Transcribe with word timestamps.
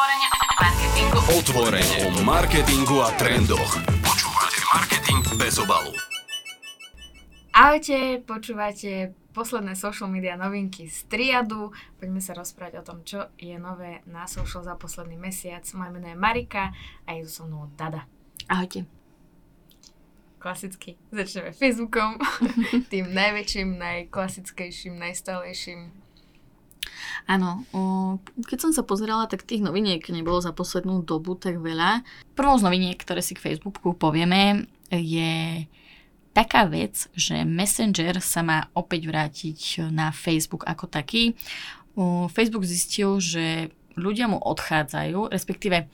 Otvorene 0.00 0.28
o 0.32 0.64
marketingu. 0.64 1.18
Otvorene 1.38 1.96
o 2.08 2.24
marketingu 2.24 2.96
a 3.04 3.12
trendoch. 3.20 3.72
Počúvate 4.00 4.60
Marketing 4.72 5.20
bez 5.36 5.60
obalu. 5.60 5.92
Ahojte, 7.52 8.24
počúvate 8.24 9.12
posledné 9.36 9.76
social 9.76 10.08
media 10.08 10.40
novinky 10.40 10.88
z 10.88 11.04
Triadu. 11.04 11.76
Poďme 12.00 12.24
sa 12.24 12.32
rozprávať 12.32 12.80
o 12.80 12.86
tom, 12.88 13.04
čo 13.04 13.28
je 13.36 13.52
nové 13.60 14.00
na 14.08 14.24
social 14.24 14.64
za 14.64 14.72
posledný 14.72 15.20
mesiac. 15.20 15.68
Moje 15.76 15.92
meno 15.92 16.08
je 16.08 16.16
Marika 16.16 16.72
a 17.04 17.20
je 17.20 17.28
so 17.28 17.44
mnou 17.44 17.68
Dada. 17.76 18.08
Ahojte. 18.48 18.88
Klasicky. 20.40 20.96
Začneme 21.12 21.52
Facebookom, 21.52 22.16
tým 22.92 23.12
najväčším, 23.12 23.76
najklasickejším, 23.76 24.96
najstalejším. 24.96 25.99
Áno, 27.26 27.64
keď 28.48 28.58
som 28.58 28.72
sa 28.74 28.82
pozerala, 28.82 29.30
tak 29.30 29.46
tých 29.46 29.62
noviniek 29.62 30.02
nebolo 30.10 30.42
za 30.42 30.50
poslednú 30.50 31.04
dobu 31.06 31.38
tak 31.38 31.62
veľa. 31.62 32.02
Prvou 32.34 32.56
z 32.58 32.66
noviniek, 32.66 32.98
ktoré 32.98 33.22
si 33.22 33.38
k 33.38 33.44
Facebooku 33.44 33.94
povieme, 33.94 34.66
je 34.90 35.64
taká 36.30 36.66
vec, 36.70 37.10
že 37.14 37.42
Messenger 37.42 38.22
sa 38.22 38.42
má 38.46 38.70
opäť 38.74 39.10
vrátiť 39.10 39.90
na 39.90 40.14
Facebook 40.14 40.62
ako 40.66 40.86
taký. 40.86 41.34
Facebook 42.30 42.64
zistil, 42.64 43.18
že 43.18 43.74
ľudia 43.98 44.30
mu 44.30 44.38
odchádzajú, 44.38 45.28
respektíve 45.34 45.90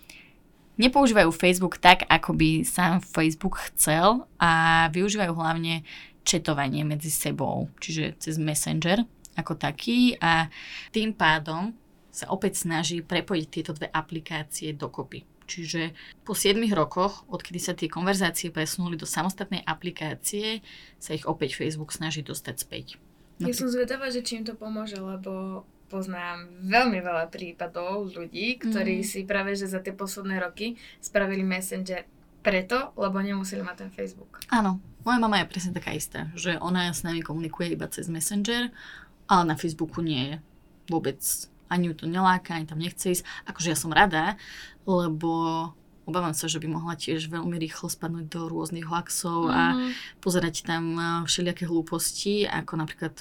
nepoužívajú 0.76 1.32
Facebook 1.32 1.80
tak, 1.80 2.04
ako 2.04 2.36
by 2.36 2.68
sám 2.68 3.00
Facebook 3.00 3.56
chcel 3.72 4.28
a 4.36 4.86
využívajú 4.92 5.32
hlavne 5.32 5.82
četovanie 6.26 6.84
medzi 6.84 7.08
sebou, 7.08 7.72
čiže 7.80 8.20
cez 8.20 8.36
Messenger 8.36 9.08
ako 9.36 9.54
taký 9.54 10.16
a 10.18 10.48
tým 10.90 11.12
pádom 11.12 11.76
sa 12.10 12.32
opäť 12.32 12.64
snaží 12.64 13.04
prepojiť 13.04 13.46
tieto 13.52 13.76
dve 13.76 13.92
aplikácie 13.92 14.72
dokopy. 14.72 15.28
Čiže 15.46 15.94
po 16.26 16.34
7 16.34 16.58
rokoch, 16.74 17.22
odkedy 17.30 17.60
sa 17.62 17.72
tie 17.78 17.86
konverzácie 17.86 18.50
presunuli 18.50 18.98
do 18.98 19.06
samostatnej 19.06 19.62
aplikácie, 19.62 20.60
sa 20.98 21.14
ich 21.14 21.22
opäť 21.28 21.54
Facebook 21.54 21.94
snaží 21.94 22.26
dostať 22.26 22.54
späť. 22.58 22.86
No, 23.38 23.46
ja 23.46 23.54
som 23.54 23.70
zvedavá, 23.70 24.10
že 24.10 24.26
čím 24.26 24.42
to 24.42 24.58
pomôže, 24.58 24.98
lebo 24.98 25.62
poznám 25.86 26.50
veľmi 26.66 26.98
veľa 26.98 27.30
prípadov 27.30 28.10
ľudí, 28.10 28.58
ktorí 28.58 29.02
mm. 29.02 29.06
si 29.06 29.22
práve 29.22 29.54
že 29.54 29.70
za 29.70 29.78
tie 29.78 29.94
posledné 29.94 30.42
roky 30.42 30.74
spravili 30.98 31.46
Messenger 31.46 32.02
preto, 32.42 32.94
lebo 32.98 33.22
nemuseli 33.22 33.62
mať 33.62 33.76
ten 33.86 33.90
Facebook. 33.90 34.42
Áno, 34.50 34.82
moja 35.06 35.18
mama 35.22 35.42
je 35.42 35.50
presne 35.50 35.74
taká 35.74 35.94
istá, 35.94 36.30
že 36.34 36.58
ona 36.58 36.90
s 36.90 37.06
nami 37.06 37.22
komunikuje 37.22 37.74
iba 37.74 37.86
cez 37.86 38.10
Messenger, 38.10 38.70
ale 39.26 39.42
na 39.44 39.56
Facebooku 39.58 40.02
nie 40.02 40.22
je 40.22 40.34
vôbec. 40.90 41.18
Ani 41.66 41.90
ju 41.90 41.94
to 41.98 42.06
neláka, 42.06 42.54
ani 42.54 42.66
tam 42.66 42.78
nechce 42.78 43.18
ísť. 43.18 43.24
Akože 43.50 43.74
ja 43.74 43.78
som 43.78 43.90
rada, 43.90 44.38
lebo 44.86 45.74
obávam 46.06 46.30
sa, 46.30 46.46
že 46.46 46.62
by 46.62 46.70
mohla 46.70 46.94
tiež 46.94 47.26
veľmi 47.26 47.58
rýchlo 47.58 47.90
spadnúť 47.90 48.30
do 48.30 48.46
rôznych 48.46 48.86
hoaxov 48.86 49.50
mm-hmm. 49.50 49.58
a 49.58 49.62
mhm. 49.74 49.88
pozerať 50.22 50.54
tam 50.62 50.84
všelijaké 51.26 51.66
hlúposti, 51.66 52.46
ako 52.46 52.72
napríklad 52.78 53.14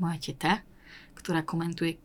moja 0.00 0.18
teta, 0.18 0.64
ktorá 1.14 1.44
komentuje 1.44 2.00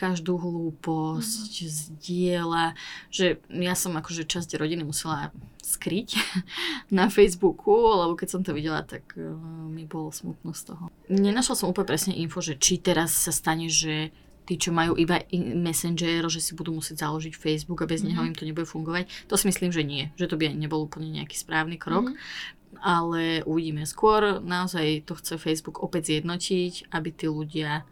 každú 0.00 0.40
hlúposť, 0.40 1.52
mm-hmm. 1.60 1.72
zdieľa, 1.76 2.64
že 3.12 3.36
ja 3.52 3.76
som 3.76 3.92
akože 3.92 4.24
časť 4.24 4.56
rodiny 4.56 4.80
musela 4.80 5.28
skryť 5.60 6.16
na 6.98 7.12
Facebooku, 7.12 7.76
lebo 8.00 8.16
keď 8.16 8.28
som 8.32 8.40
to 8.40 8.56
videla, 8.56 8.80
tak 8.80 9.12
uh, 9.20 9.36
mi 9.68 9.84
bolo 9.84 10.08
smutno 10.08 10.56
z 10.56 10.72
toho. 10.72 10.88
Nenašla 11.12 11.52
som 11.52 11.68
úplne 11.68 11.92
presne 11.92 12.16
info, 12.16 12.40
že 12.40 12.56
či 12.56 12.80
teraz 12.80 13.12
sa 13.12 13.28
stane, 13.28 13.68
že 13.68 14.08
tí, 14.48 14.56
čo 14.56 14.72
majú 14.72 14.96
iba 14.96 15.20
Messenger, 15.36 16.32
že 16.32 16.40
si 16.40 16.56
budú 16.56 16.72
musieť 16.72 17.04
založiť 17.04 17.36
Facebook 17.36 17.84
a 17.84 17.86
bez 17.86 18.00
mm-hmm. 18.00 18.16
neho 18.16 18.24
im 18.24 18.34
to 18.34 18.48
nebude 18.48 18.66
fungovať. 18.66 19.04
To 19.28 19.36
si 19.36 19.52
myslím, 19.52 19.68
že 19.68 19.84
nie, 19.84 20.08
že 20.16 20.26
to 20.26 20.40
by 20.40 20.48
nebol 20.48 20.88
úplne 20.88 21.12
nejaký 21.12 21.36
správny 21.36 21.76
krok. 21.76 22.16
Mm-hmm. 22.16 22.48
Ale 22.80 23.44
uvidíme 23.44 23.84
skôr. 23.84 24.40
Naozaj 24.40 25.04
to 25.04 25.12
chce 25.20 25.36
Facebook 25.36 25.84
opäť 25.84 26.16
zjednotiť, 26.16 26.88
aby 26.88 27.08
tí 27.12 27.28
ľudia 27.28 27.84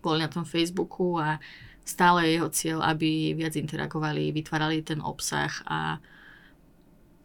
boli 0.00 0.24
na 0.24 0.28
tom 0.32 0.48
Facebooku 0.48 1.20
a 1.20 1.36
stále 1.84 2.26
je 2.26 2.34
jeho 2.36 2.48
cieľ, 2.52 2.78
aby 2.84 3.32
viac 3.34 3.56
interagovali, 3.56 4.32
vytvárali 4.32 4.84
ten 4.84 5.00
obsah 5.00 5.50
a 5.66 5.98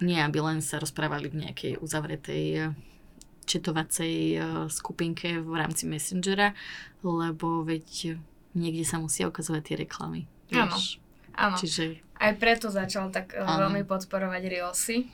nie, 0.03 0.19
aby 0.19 0.43
len 0.43 0.59
sa 0.59 0.79
rozprávali 0.79 1.31
v 1.31 1.47
nejakej 1.47 1.79
uzavretej 1.79 2.45
eh, 2.59 2.71
četovacej 3.47 4.15
eh, 4.35 4.41
skupinke 4.67 5.39
v 5.39 5.53
rámci 5.55 5.87
Messengera, 5.87 6.51
lebo 7.05 7.63
veď 7.63 8.19
niekde 8.55 8.83
sa 8.87 8.97
musia 8.97 9.27
ukazovať 9.27 9.61
tie 9.63 9.75
reklamy. 9.85 10.27
Áno, 10.55 10.75
áno. 11.35 11.55
Čiže... 11.59 11.99
Aj 12.15 12.31
preto 12.39 12.71
začal 12.71 13.11
tak 13.11 13.35
áno. 13.35 13.67
veľmi 13.67 13.83
podporovať 13.83 14.41
Reelsy. 14.47 15.11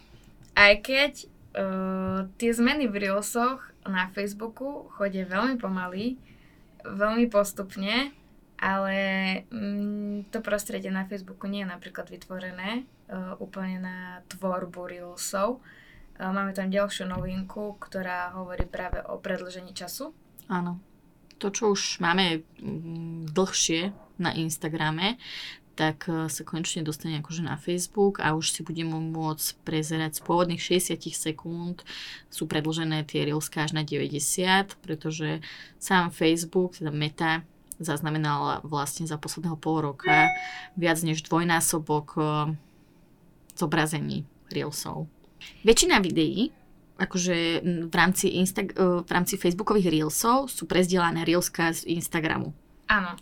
Aj 0.53 0.77
keď 0.77 1.25
uh, 1.57 2.29
tie 2.38 2.51
zmeny 2.53 2.85
v 2.85 3.09
Reelsoch 3.09 3.73
na 3.89 4.05
Facebooku 4.13 4.85
chodia 4.94 5.25
veľmi 5.25 5.57
pomaly, 5.57 6.21
veľmi 6.86 7.28
postupne, 7.31 8.14
ale 8.62 8.97
mm, 9.50 10.30
to 10.30 10.40
prostredie 10.46 10.94
na 10.94 11.09
Facebooku 11.09 11.50
nie 11.50 11.66
je 11.66 11.74
napríklad 11.74 12.14
vytvorené 12.14 12.86
uh, 13.09 13.34
úplne 13.42 13.81
na 13.81 13.97
tvorbu 14.30 14.86
Reelsov. 14.86 15.62
Uh, 16.22 16.30
máme 16.30 16.53
tam 16.53 16.69
ďalšiu 16.69 17.09
novinku, 17.09 17.81
ktorá 17.81 18.38
hovorí 18.38 18.69
práve 18.69 19.02
o 19.02 19.18
predlžení 19.18 19.74
času. 19.74 20.14
Áno. 20.46 20.78
To, 21.42 21.50
čo 21.50 21.74
už 21.74 21.97
máme 22.06 22.46
mm, 22.62 23.34
dlhšie 23.34 23.90
na 24.22 24.30
Instagrame, 24.38 25.18
tak 25.75 26.07
e, 26.07 26.27
sa 26.27 26.43
konečne 26.43 26.83
dostane 26.83 27.19
akože 27.19 27.43
na 27.43 27.55
Facebook 27.55 28.19
a 28.19 28.35
už 28.35 28.51
si 28.51 28.61
budeme 28.61 28.95
môcť 28.97 29.63
prezerať 29.63 30.19
z 30.19 30.21
pôvodných 30.21 30.61
60 30.61 30.99
sekúnd 31.11 31.81
sú 32.27 32.47
predlžené 32.47 33.03
tie 33.07 33.27
Reelska 33.27 33.65
až 33.65 33.75
na 33.75 33.83
90, 33.83 34.77
pretože 34.83 35.39
sám 35.79 36.11
Facebook, 36.11 36.79
teda 36.79 36.91
Meta, 36.91 37.43
zaznamenala 37.81 38.61
vlastne 38.61 39.09
za 39.09 39.17
posledného 39.17 39.57
pol 39.57 39.81
roka 39.81 40.29
viac 40.77 41.01
než 41.01 41.25
dvojnásobok 41.25 42.07
e, 42.15 42.21
zobrazení 43.57 44.29
Reelsov. 44.53 45.09
Väčšina 45.65 45.97
videí 45.97 46.53
akože 47.01 47.65
v 47.89 47.93
rámci, 47.93 48.38
Insta- 48.38 48.69
e, 48.69 49.01
v 49.01 49.09
rámci 49.09 49.41
Facebookových 49.41 49.89
Reelsov 49.89 50.53
sú 50.53 50.69
prezdielané 50.69 51.25
Reelska 51.25 51.73
z 51.73 51.89
Instagramu. 51.89 52.53
Áno. 52.85 53.17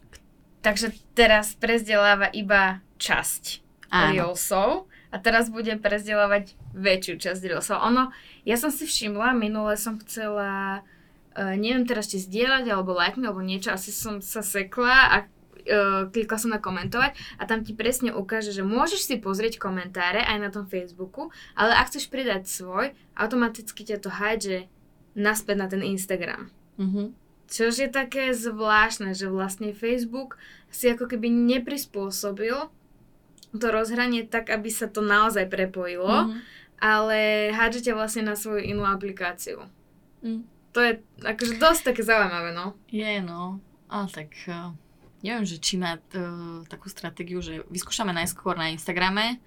Takže 0.59 0.91
teraz 1.15 1.55
prezdeláva 1.55 2.27
iba 2.31 2.83
časť. 2.99 3.69
Reelsov 3.89 4.85
a 5.09 5.17
teraz 5.17 5.49
bude 5.49 5.73
prezdeľovať 5.81 6.53
väčšiu 6.77 7.15
časť 7.17 7.41
Reelsov. 7.41 7.81
Ono, 7.81 8.13
ja 8.45 8.55
som 8.55 8.69
si 8.69 8.85
všimla, 8.85 9.33
minule 9.33 9.73
som 9.73 9.97
chcela, 9.97 10.85
uh, 11.33 11.53
neviem 11.57 11.89
teraz 11.89 12.05
či 12.13 12.21
zdieľať 12.21 12.69
alebo 12.69 12.93
lajknúť 12.93 13.25
alebo 13.25 13.41
niečo, 13.41 13.73
asi 13.73 13.89
som 13.89 14.21
sa 14.21 14.45
sekla 14.45 14.97
a 15.09 15.17
uh, 15.25 16.05
klikla 16.13 16.37
som 16.37 16.53
na 16.53 16.61
komentovať 16.61 17.17
a 17.41 17.43
tam 17.49 17.65
ti 17.65 17.73
presne 17.73 18.13
ukáže, 18.13 18.53
že 18.53 18.61
môžeš 18.61 19.09
si 19.09 19.15
pozrieť 19.17 19.57
komentáre 19.57 20.21
aj 20.21 20.37
na 20.37 20.49
tom 20.53 20.69
Facebooku, 20.69 21.33
ale 21.57 21.73
ak 21.73 21.89
chceš 21.89 22.13
pridať 22.13 22.45
svoj, 22.45 22.93
automaticky 23.17 23.81
ťa 23.89 23.97
to 24.05 24.13
hádže 24.13 24.69
naspäť 25.17 25.55
na 25.57 25.67
ten 25.67 25.81
Instagram. 25.81 26.53
Mm-hmm. 26.77 27.28
Čož 27.49 27.81
je 27.81 27.89
také 27.89 28.29
zvláštne, 28.37 29.17
že 29.17 29.25
vlastne 29.25 29.73
Facebook 29.73 30.37
si 30.69 30.85
ako 30.93 31.09
keby 31.09 31.33
neprispôsobil 31.33 32.69
to 33.49 33.67
rozhranie 33.73 34.21
tak, 34.29 34.53
aby 34.53 34.69
sa 34.69 34.85
to 34.85 35.01
naozaj 35.01 35.49
prepojilo, 35.49 36.29
mm-hmm. 36.29 36.39
ale 36.77 37.49
hádžete 37.49 37.89
vlastne 37.97 38.29
na 38.29 38.37
svoju 38.37 38.61
inú 38.61 38.85
aplikáciu. 38.85 39.65
Mm. 40.21 40.45
To 40.77 40.79
je 40.85 41.01
akože 41.25 41.57
dosť 41.57 41.81
také 41.89 42.05
zaujímavé, 42.05 42.53
no. 42.53 42.77
Je, 42.93 43.25
no. 43.25 43.57
A 43.89 44.05
tak 44.05 44.29
uh, 44.45 44.69
neviem, 45.25 45.49
že 45.49 45.57
či 45.57 45.81
má 45.81 45.97
uh, 45.97 46.61
takú 46.69 46.93
stratégiu, 46.93 47.41
že 47.41 47.65
vyskúšame 47.73 48.13
najskôr 48.13 48.53
na 48.53 48.69
Instagrame 48.69 49.41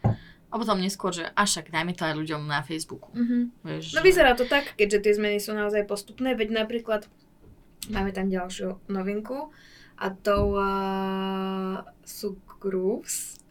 a 0.50 0.55
potom 0.58 0.82
neskôr, 0.82 1.14
že 1.14 1.31
až 1.38 1.62
však 1.62 1.70
dajme 1.70 1.94
to 1.94 2.02
aj 2.02 2.19
ľuďom 2.19 2.43
na 2.50 2.66
Facebooku. 2.66 3.14
Mm-hmm. 3.14 3.43
Vieš, 3.62 3.84
no 3.94 4.02
vyzerá 4.02 4.34
to 4.34 4.50
tak, 4.50 4.75
keďže 4.75 4.98
tie 5.06 5.12
zmeny 5.14 5.38
sú 5.38 5.55
naozaj 5.55 5.87
postupné, 5.87 6.34
veď 6.34 6.66
napríklad 6.66 7.06
Máme 7.90 8.14
tam 8.14 8.31
ďalšiu 8.31 8.87
novinku 8.93 9.50
a 9.99 10.06
to 10.14 10.55
uh, 10.55 11.82
sú 12.06 12.38
grooves. 12.62 13.43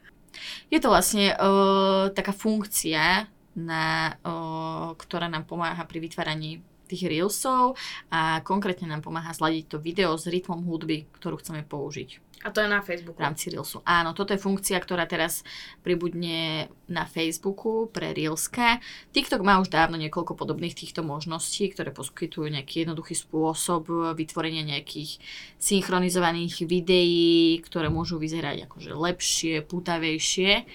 Je 0.71 0.79
to 0.79 0.87
vlastne 0.87 1.35
uh, 1.35 2.07
taká 2.15 2.31
funkcia, 2.31 3.27
na, 3.51 4.15
uh, 4.23 4.95
ktorá 4.95 5.27
nám 5.27 5.43
pomáha 5.43 5.83
pri 5.83 5.99
vytváraní 5.99 6.63
tých 6.91 7.07
reelsov 7.07 7.79
a 8.11 8.43
konkrétne 8.43 8.91
nám 8.91 8.99
pomáha 8.99 9.31
zladiť 9.31 9.65
to 9.71 9.77
video 9.79 10.19
s 10.19 10.27
rytmom 10.27 10.67
hudby, 10.67 11.07
ktorú 11.15 11.39
chceme 11.39 11.63
použiť. 11.63 12.31
A 12.41 12.49
to 12.49 12.57
je 12.57 12.65
na 12.65 12.81
Facebooku. 12.81 13.21
V 13.21 13.25
rámci 13.29 13.53
Reelsu. 13.53 13.85
Áno, 13.85 14.17
toto 14.17 14.33
je 14.33 14.41
funkcia, 14.41 14.81
ktorá 14.81 15.05
teraz 15.05 15.45
pribudne 15.85 16.73
na 16.89 17.05
Facebooku 17.05 17.85
pre 17.93 18.17
Reelska. 18.17 18.81
TikTok 19.13 19.45
má 19.45 19.61
už 19.61 19.69
dávno 19.69 19.93
niekoľko 20.01 20.33
podobných 20.33 20.73
týchto 20.73 21.05
možností, 21.05 21.69
ktoré 21.69 21.93
poskytujú 21.93 22.49
nejaký 22.49 22.81
jednoduchý 22.81 23.13
spôsob 23.13 24.17
vytvorenia 24.17 24.65
nejakých 24.65 25.21
synchronizovaných 25.61 26.65
videí, 26.65 27.61
ktoré 27.61 27.93
môžu 27.93 28.17
vyzerať 28.17 28.65
akože 28.65 28.89
lepšie, 28.89 29.61
pútavejšie. 29.61 30.65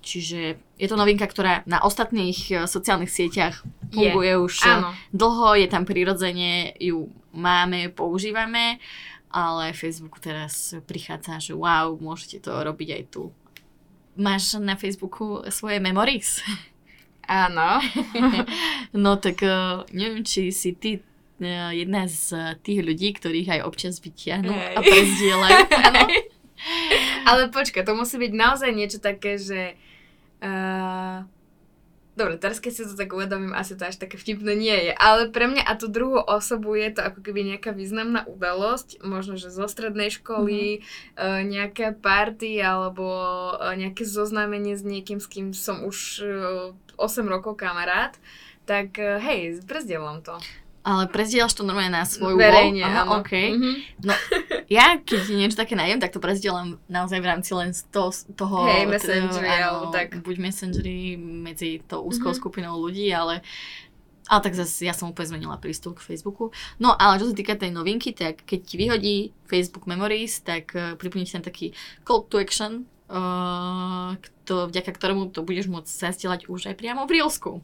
Čiže 0.00 0.56
je 0.80 0.88
to 0.88 0.96
novinka, 0.96 1.28
ktorá 1.28 1.64
na 1.68 1.80
ostatných 1.84 2.40
eh, 2.50 2.56
sociálnych 2.64 3.12
sieťach 3.12 3.62
funguje 3.92 4.32
je. 4.32 4.42
už 4.42 4.54
eh, 4.64 4.70
Áno. 4.80 4.90
dlho, 5.12 5.60
je 5.60 5.68
tam 5.68 5.84
prirodzene, 5.84 6.76
ju 6.80 7.12
máme, 7.36 7.92
používame 7.92 8.80
ale 9.30 9.72
Facebook 9.72 10.18
teraz 10.18 10.74
prichádza, 10.90 11.38
že 11.38 11.52
wow, 11.54 11.94
môžete 12.02 12.42
to 12.42 12.50
robiť 12.50 12.88
aj 12.98 13.02
tu. 13.14 13.30
Máš 14.18 14.58
na 14.58 14.74
Facebooku 14.74 15.46
svoje 15.54 15.78
memories? 15.78 16.42
Áno. 17.30 17.78
no 19.06 19.14
tak 19.22 19.38
uh, 19.46 19.86
neviem, 19.94 20.26
či 20.26 20.50
si 20.50 20.74
ty 20.74 20.98
jedna 21.72 22.04
z 22.04 22.36
tých 22.60 22.84
ľudí, 22.84 23.16
ktorých 23.16 23.48
aj 23.56 23.60
občas 23.64 23.96
vytiahnu 23.96 24.52
hey. 24.52 24.76
a 24.76 24.80
prezdielajú. 24.84 25.60
ale 27.30 27.48
počkaj, 27.48 27.88
to 27.88 27.96
musí 27.96 28.20
byť 28.20 28.32
naozaj 28.36 28.70
niečo 28.76 28.98
také, 29.00 29.40
že 29.40 29.72
uh, 30.42 31.24
Dobre, 32.20 32.36
teraz 32.36 32.60
keď 32.60 32.72
si 32.76 32.82
to 32.84 33.00
tak 33.00 33.16
uvedomím, 33.16 33.56
asi 33.56 33.78
to 33.80 33.88
až 33.88 33.96
také 33.96 34.20
vtipné 34.20 34.52
nie 34.52 34.76
je. 34.76 34.92
Ale 34.92 35.32
pre 35.32 35.48
mňa 35.48 35.64
a 35.64 35.72
tú 35.78 35.88
druhú 35.88 36.20
osobu 36.20 36.76
je 36.76 36.92
to 36.92 37.00
ako 37.00 37.24
keby 37.24 37.48
nejaká 37.48 37.72
významná 37.72 38.28
udalosť, 38.28 39.00
možno, 39.00 39.40
že 39.40 39.48
zo 39.48 39.64
strednej 39.64 40.12
školy, 40.12 40.84
mm-hmm. 40.84 41.16
uh, 41.16 41.40
nejaké 41.46 41.96
party 41.96 42.60
alebo 42.60 43.06
uh, 43.56 43.72
nejaké 43.72 44.04
zoznámenie 44.04 44.76
s 44.76 44.84
niekým, 44.84 45.16
s 45.16 45.32
kým 45.32 45.56
som 45.56 45.80
už 45.80 45.98
uh, 46.20 46.76
8 47.00 47.24
rokov 47.24 47.56
kamarát. 47.56 48.12
Tak 48.68 49.00
uh, 49.00 49.16
hej, 49.22 49.64
prezdielam 49.64 50.20
to. 50.20 50.36
Ale 50.80 51.12
prezdielaš 51.12 51.52
to 51.52 51.62
normálne 51.62 51.92
na 51.92 52.08
svoj 52.08 52.40
Verejne, 52.40 52.80
wall? 52.80 52.88
Aha, 52.88 53.02
áno. 53.04 53.12
Okay. 53.20 53.52
Mm-hmm. 53.52 53.74
No, 54.00 54.12
ja 54.72 54.96
keď 54.96 55.20
niečo 55.36 55.60
také 55.60 55.76
najem, 55.76 56.00
tak 56.00 56.16
to 56.16 56.24
prezdielam 56.24 56.80
naozaj 56.88 57.20
v 57.20 57.28
rámci 57.28 57.52
len 57.52 57.76
z 57.76 57.84
toho, 57.92 58.56
hey, 58.64 58.88
messengery, 58.88 59.60
áno, 59.60 59.92
tak. 59.92 60.24
buď 60.24 60.36
messengery 60.40 61.20
medzi 61.20 61.84
tou 61.84 62.08
úzkou 62.08 62.32
mm-hmm. 62.32 62.40
skupinou 62.40 62.80
ľudí, 62.80 63.12
ale 63.12 63.44
ale 64.30 64.46
tak 64.46 64.54
zase 64.54 64.86
ja 64.86 64.94
som 64.94 65.10
úplne 65.10 65.34
zmenila 65.34 65.58
prístup 65.58 65.98
k 65.98 66.14
Facebooku. 66.14 66.54
No 66.78 66.94
ale 66.94 67.18
čo 67.18 67.28
sa 67.28 67.34
týka 67.34 67.58
tej 67.58 67.74
novinky, 67.74 68.14
tak 68.14 68.46
keď 68.46 68.60
ti 68.62 68.74
vyhodí 68.78 69.16
Facebook 69.50 69.90
Memories, 69.90 70.46
tak 70.46 70.70
uh, 70.78 70.94
pripomíne 70.94 71.26
tam 71.26 71.42
taký 71.42 71.74
call 72.06 72.22
to 72.30 72.38
action, 72.38 72.86
uh, 73.10 74.14
kto, 74.14 74.70
vďaka 74.70 74.90
ktorému 74.94 75.34
to 75.34 75.42
budeš 75.42 75.66
môcť 75.66 75.90
zastielať 75.90 76.46
už 76.46 76.70
aj 76.70 76.78
priamo 76.78 77.10
v 77.10 77.18
Reelsku. 77.18 77.58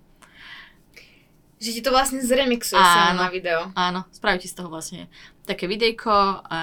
Že 1.57 1.71
ti 1.73 1.81
to 1.81 1.91
vlastne 1.91 2.21
zremixuje 2.21 2.77
áno, 2.77 3.25
na 3.25 3.29
video. 3.33 3.73
Áno, 3.73 4.05
spraví 4.13 4.45
ti 4.45 4.49
z 4.49 4.61
toho 4.61 4.69
vlastne 4.69 5.09
také 5.49 5.65
videjko 5.65 6.45
a 6.45 6.61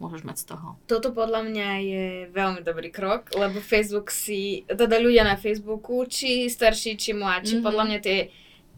môžeš 0.00 0.22
mať 0.24 0.36
z 0.40 0.44
toho. 0.56 0.68
Toto 0.88 1.12
podľa 1.12 1.44
mňa 1.50 1.68
je 1.84 2.06
veľmi 2.32 2.64
dobrý 2.64 2.88
krok, 2.88 3.28
lebo 3.36 3.60
Facebook 3.60 4.08
si, 4.08 4.64
teda 4.64 4.96
ľudia 4.96 5.28
na 5.28 5.36
Facebooku, 5.36 6.08
či 6.08 6.48
starší, 6.48 6.96
či 6.96 7.12
mladší, 7.12 7.60
mm-hmm. 7.60 7.66
podľa 7.68 7.84
mňa 7.84 7.98
tie, 8.00 8.18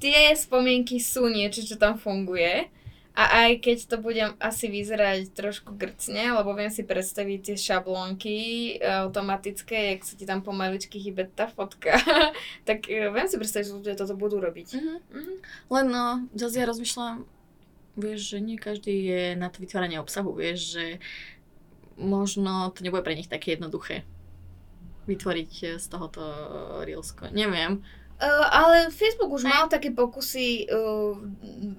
tie 0.03 0.35
spomienky 0.35 0.99
sú 0.99 1.31
niečo, 1.31 1.63
čo 1.63 1.79
tam 1.79 1.95
funguje 1.95 2.67
a 3.13 3.45
aj 3.45 3.61
keď 3.61 3.79
to 3.93 3.97
budem 4.01 4.33
asi 4.41 4.73
vyzerať 4.73 5.37
trošku 5.37 5.77
grcne, 5.77 6.33
lebo 6.33 6.57
viem 6.57 6.73
si 6.73 6.81
predstaviť 6.81 7.39
tie 7.45 7.57
šablónky 7.61 8.37
e, 8.81 8.89
automatické, 9.05 9.93
jak 9.93 10.01
sa 10.09 10.17
ti 10.17 10.25
tam 10.25 10.41
pomaličky 10.41 10.97
hýbe 10.97 11.29
tá 11.29 11.45
fotka, 11.45 11.93
tak 12.69 12.89
e, 12.89 13.13
viem 13.13 13.29
si 13.29 13.37
predstaviť, 13.37 13.69
že 13.69 13.77
ľudia 13.77 13.95
toto 14.01 14.17
budú 14.17 14.41
robiť. 14.41 14.69
Uh-huh. 14.81 14.99
Uh-huh. 15.13 15.37
Len 15.77 15.87
no, 15.93 16.25
zase 16.33 16.65
ja 16.65 16.69
rozmýšľam, 16.69 17.29
vieš, 18.01 18.33
že 18.33 18.39
nie 18.41 18.57
každý 18.57 18.97
je 19.05 19.25
na 19.37 19.53
to 19.53 19.61
vytváranie 19.61 20.01
obsahu, 20.01 20.33
vieš, 20.33 20.81
že 20.81 20.87
možno 22.01 22.73
to 22.73 22.81
nebude 22.81 23.05
pre 23.05 23.13
nich 23.13 23.29
také 23.29 23.61
jednoduché 23.61 24.09
vytvoriť 25.05 25.53
e, 25.53 25.67
z 25.77 25.85
tohoto 25.85 26.23
reelsko. 26.89 27.29
Neviem. 27.29 27.85
Uh, 28.23 28.47
ale 28.55 28.95
Facebook 28.95 29.35
už 29.35 29.43
mal 29.51 29.67
také 29.67 29.91
pokusy 29.91 30.71
uh, 30.71 31.19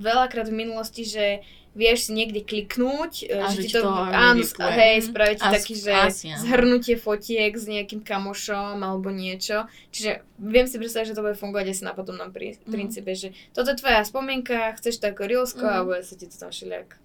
veľakrát 0.04 0.52
v 0.52 0.60
minulosti, 0.60 1.08
že 1.08 1.40
vieš 1.72 2.12
si 2.12 2.12
niekde 2.12 2.44
kliknúť, 2.44 3.32
uh, 3.32 3.48
že, 3.48 3.64
že 3.64 3.72
ti 3.72 3.80
to, 3.80 3.88
to 3.88 3.92
áno, 4.12 4.44
hej, 4.76 5.00
mhm. 5.00 5.08
spraviť 5.08 5.38
ti 5.40 5.48
taký, 5.48 5.74
že 5.80 5.94
asi, 5.96 6.28
zhrnutie 6.36 7.00
fotiek 7.00 7.56
s 7.56 7.64
nejakým 7.64 8.04
kamošom 8.04 8.76
alebo 8.84 9.08
niečo. 9.08 9.72
Čiže 9.96 10.20
viem 10.36 10.68
si 10.68 10.76
predstaviť, 10.76 11.16
že 11.16 11.16
to 11.16 11.24
bude 11.24 11.40
fungovať 11.40 11.72
asi 11.72 11.88
na 11.88 11.96
podobnom 11.96 12.28
prí, 12.36 12.60
mm. 12.60 12.68
princípe, 12.68 13.16
že 13.16 13.32
toto 13.56 13.72
je 13.72 13.80
tvoja 13.80 14.04
spomienka, 14.04 14.76
chceš 14.76 15.00
to 15.00 15.16
ako 15.16 15.24
reelsko 15.24 15.64
mm. 15.64 15.72
a 15.72 15.88
bude 15.88 16.04
sa 16.04 16.20
ti 16.20 16.28
to 16.28 16.36
tam 16.36 16.52
všelijak 16.52 17.00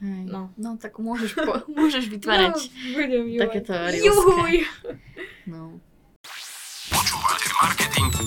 No. 0.00 0.48
no, 0.56 0.80
tak 0.80 0.96
môžeš, 0.96 1.36
po, 1.44 1.60
môžeš 1.76 2.08
vytvárať 2.08 2.56
no, 2.56 2.96
budem 2.96 3.24
takéto 3.36 3.72
Juhuj. 3.92 4.64
No. 4.64 4.93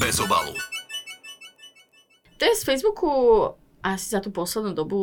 Bez 0.08 0.24
obalu. 0.24 0.56
Je 2.40 2.56
z 2.56 2.64
Facebooku 2.64 3.12
asi 3.84 4.16
za 4.16 4.24
tú 4.24 4.32
poslednú 4.32 4.72
dobu 4.72 5.00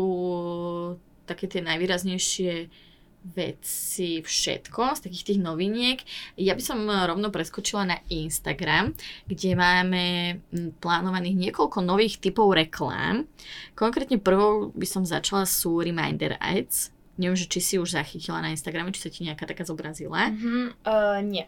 také 1.28 1.44
tie 1.44 1.60
najvýraznejšie 1.60 2.72
veci, 3.36 4.24
všetko 4.24 4.96
z 4.96 5.00
takých 5.04 5.24
tých 5.28 5.40
noviniek. 5.44 6.00
Ja 6.40 6.56
by 6.56 6.62
som 6.64 6.88
rovno 6.88 7.28
preskočila 7.28 7.84
na 7.84 8.00
Instagram, 8.08 8.96
kde 9.28 9.52
máme 9.52 10.04
plánovaných 10.80 11.36
niekoľko 11.36 11.84
nových 11.84 12.24
typov 12.24 12.56
reklám. 12.56 13.28
Konkrétne 13.76 14.16
prvou 14.16 14.72
by 14.72 14.88
som 14.88 15.04
začala 15.04 15.44
sú 15.44 15.84
Reminder 15.84 16.40
Ads. 16.40 16.96
Neviem, 17.20 17.36
že 17.36 17.52
či 17.52 17.60
si 17.60 17.74
už 17.76 17.92
zachytila 17.92 18.40
na 18.40 18.56
Instagrame, 18.56 18.88
či 18.96 19.04
sa 19.04 19.12
ti 19.12 19.28
nejaká 19.28 19.44
taká 19.44 19.68
zobrazila. 19.68 20.32
Mm-hmm, 20.32 20.64
uh, 20.88 21.20
nie. 21.20 21.44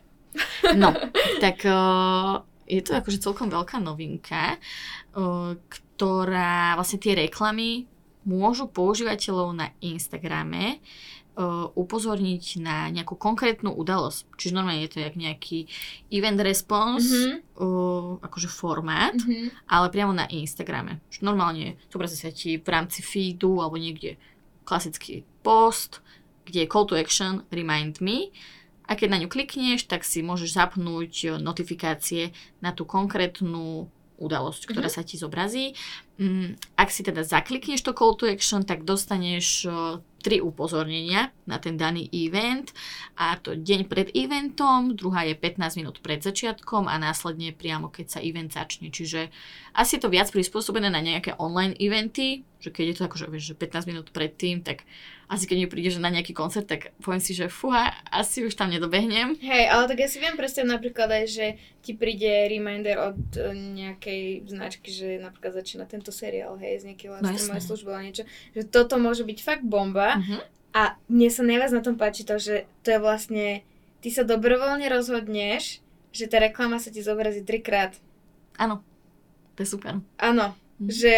No, 0.76 0.92
tak 1.40 1.64
uh, 1.64 2.44
je 2.66 2.82
to 2.82 2.98
akože 2.98 3.22
celkom 3.22 3.48
veľká 3.48 3.78
novinka, 3.78 4.58
uh, 4.58 5.54
ktorá 5.70 6.74
vlastne 6.74 6.98
tie 7.00 7.14
reklamy 7.14 7.86
môžu 8.26 8.66
používateľov 8.66 9.54
na 9.54 9.70
Instagrame 9.78 10.82
uh, 11.38 11.70
upozorniť 11.72 12.58
na 12.58 12.90
nejakú 12.90 13.14
konkrétnu 13.14 13.70
udalosť. 13.70 14.26
Čiže 14.34 14.56
normálne 14.58 14.82
je 14.82 14.92
to 14.92 14.98
jak 14.98 15.14
nejaký 15.14 15.70
event 16.10 16.42
response, 16.42 17.06
mm-hmm. 17.06 17.38
uh, 17.62 18.18
akože 18.26 18.50
formát, 18.50 19.14
mm-hmm. 19.14 19.70
ale 19.70 19.86
priamo 19.94 20.10
na 20.10 20.26
Instagrame. 20.26 20.98
Čiže 21.08 21.22
normálne 21.22 21.78
zobrazí 21.86 22.18
sa 22.18 22.34
ti 22.34 22.58
v 22.58 22.66
rámci 22.66 23.00
feedu 23.00 23.62
alebo 23.62 23.78
niekde 23.78 24.18
klasický 24.66 25.22
post, 25.46 26.02
kde 26.42 26.66
je 26.66 26.70
call 26.70 26.86
to 26.86 26.98
action, 26.98 27.46
remind 27.54 28.02
me 28.02 28.34
a 28.86 28.92
keď 28.94 29.08
na 29.10 29.18
ňu 29.22 29.28
klikneš, 29.28 29.90
tak 29.90 30.06
si 30.06 30.22
môžeš 30.22 30.54
zapnúť 30.54 31.12
e, 31.22 31.26
notifikácie 31.42 32.30
na 32.62 32.70
tú 32.70 32.86
konkrétnu 32.86 33.90
udalosť, 34.16 34.72
ktorá 34.72 34.88
mm-hmm. 34.88 35.04
sa 35.04 35.08
ti 35.08 35.20
zobrazí. 35.20 35.66
Mm, 36.16 36.56
ak 36.78 36.88
si 36.88 37.04
teda 37.04 37.20
zaklikneš 37.20 37.84
to 37.84 37.92
call 37.92 38.16
to 38.16 38.24
action, 38.24 38.64
tak 38.64 38.88
dostaneš 38.88 39.68
e, 39.68 39.70
tri 40.22 40.42
upozornenia 40.42 41.30
na 41.46 41.62
ten 41.62 41.78
daný 41.78 42.10
event 42.10 42.74
a 43.14 43.38
to 43.38 43.54
deň 43.54 43.86
pred 43.86 44.10
eventom, 44.10 44.98
druhá 44.98 45.22
je 45.22 45.38
15 45.38 45.78
minút 45.78 46.02
pred 46.02 46.18
začiatkom 46.18 46.90
a 46.90 46.98
následne 46.98 47.54
priamo 47.54 47.88
keď 47.92 48.06
sa 48.18 48.20
event 48.20 48.50
začne. 48.50 48.90
Čiže 48.90 49.30
asi 49.76 49.96
je 49.96 50.02
to 50.02 50.12
viac 50.12 50.32
prispôsobené 50.32 50.90
na 50.90 50.98
nejaké 50.98 51.38
online 51.38 51.76
eventy, 51.78 52.42
že 52.58 52.74
keď 52.74 52.84
je 52.90 52.96
to 52.98 53.06
akože 53.06 53.26
vieš, 53.30 53.44
že 53.52 53.60
15 53.60 53.90
minút 53.90 54.06
predtým, 54.10 54.64
tak 54.64 54.82
asi 55.26 55.44
keď 55.46 55.56
mi 55.58 55.66
príde, 55.66 55.90
že 55.90 55.98
na 55.98 56.10
nejaký 56.10 56.30
koncert, 56.30 56.70
tak 56.70 56.94
poviem 57.02 57.18
si, 57.18 57.34
že 57.34 57.50
fúha, 57.50 57.90
asi 58.14 58.46
už 58.46 58.54
tam 58.54 58.70
nedobehnem. 58.70 59.34
Hej, 59.42 59.64
ale 59.74 59.90
tak 59.90 59.98
ja 59.98 60.08
si 60.10 60.22
viem 60.22 60.38
predstaviť 60.38 60.70
napríklad 60.70 61.08
aj, 61.10 61.24
že 61.26 61.46
ti 61.82 61.98
príde 61.98 62.46
reminder 62.46 63.10
od 63.10 63.18
uh, 63.38 63.50
nejakej 63.50 64.46
značky, 64.46 64.88
že 64.94 65.18
napríklad 65.18 65.58
začína 65.58 65.86
tento 65.90 66.14
seriál, 66.14 66.54
hej, 66.62 66.86
z 66.86 66.94
nejakej 66.94 67.08
no, 67.22 67.58
služby 67.58 67.90
alebo 67.90 68.06
niečo, 68.06 68.24
že 68.54 68.62
toto 68.70 69.02
môže 69.02 69.26
byť 69.26 69.38
fakt 69.42 69.64
bomba 69.66 70.05
Uh-huh. 70.14 70.40
A 70.76 70.94
mne 71.10 71.28
sa 71.32 71.42
najviac 71.42 71.72
na 71.72 71.82
tom 71.82 71.96
páči 71.98 72.22
to, 72.22 72.38
že 72.38 72.70
to 72.86 72.94
je 72.94 72.98
vlastne, 73.00 73.46
ty 74.04 74.08
sa 74.12 74.22
dobrovoľne 74.22 74.86
rozhodneš, 74.86 75.80
že 76.14 76.30
tá 76.30 76.38
reklama 76.38 76.78
sa 76.78 76.94
ti 76.94 77.02
zobrazí 77.02 77.42
trikrát. 77.42 77.96
Áno, 78.60 78.84
to 79.58 79.64
je 79.64 79.68
super. 79.68 79.98
Áno, 80.20 80.52
uh-huh. 80.54 80.88
že 80.88 81.16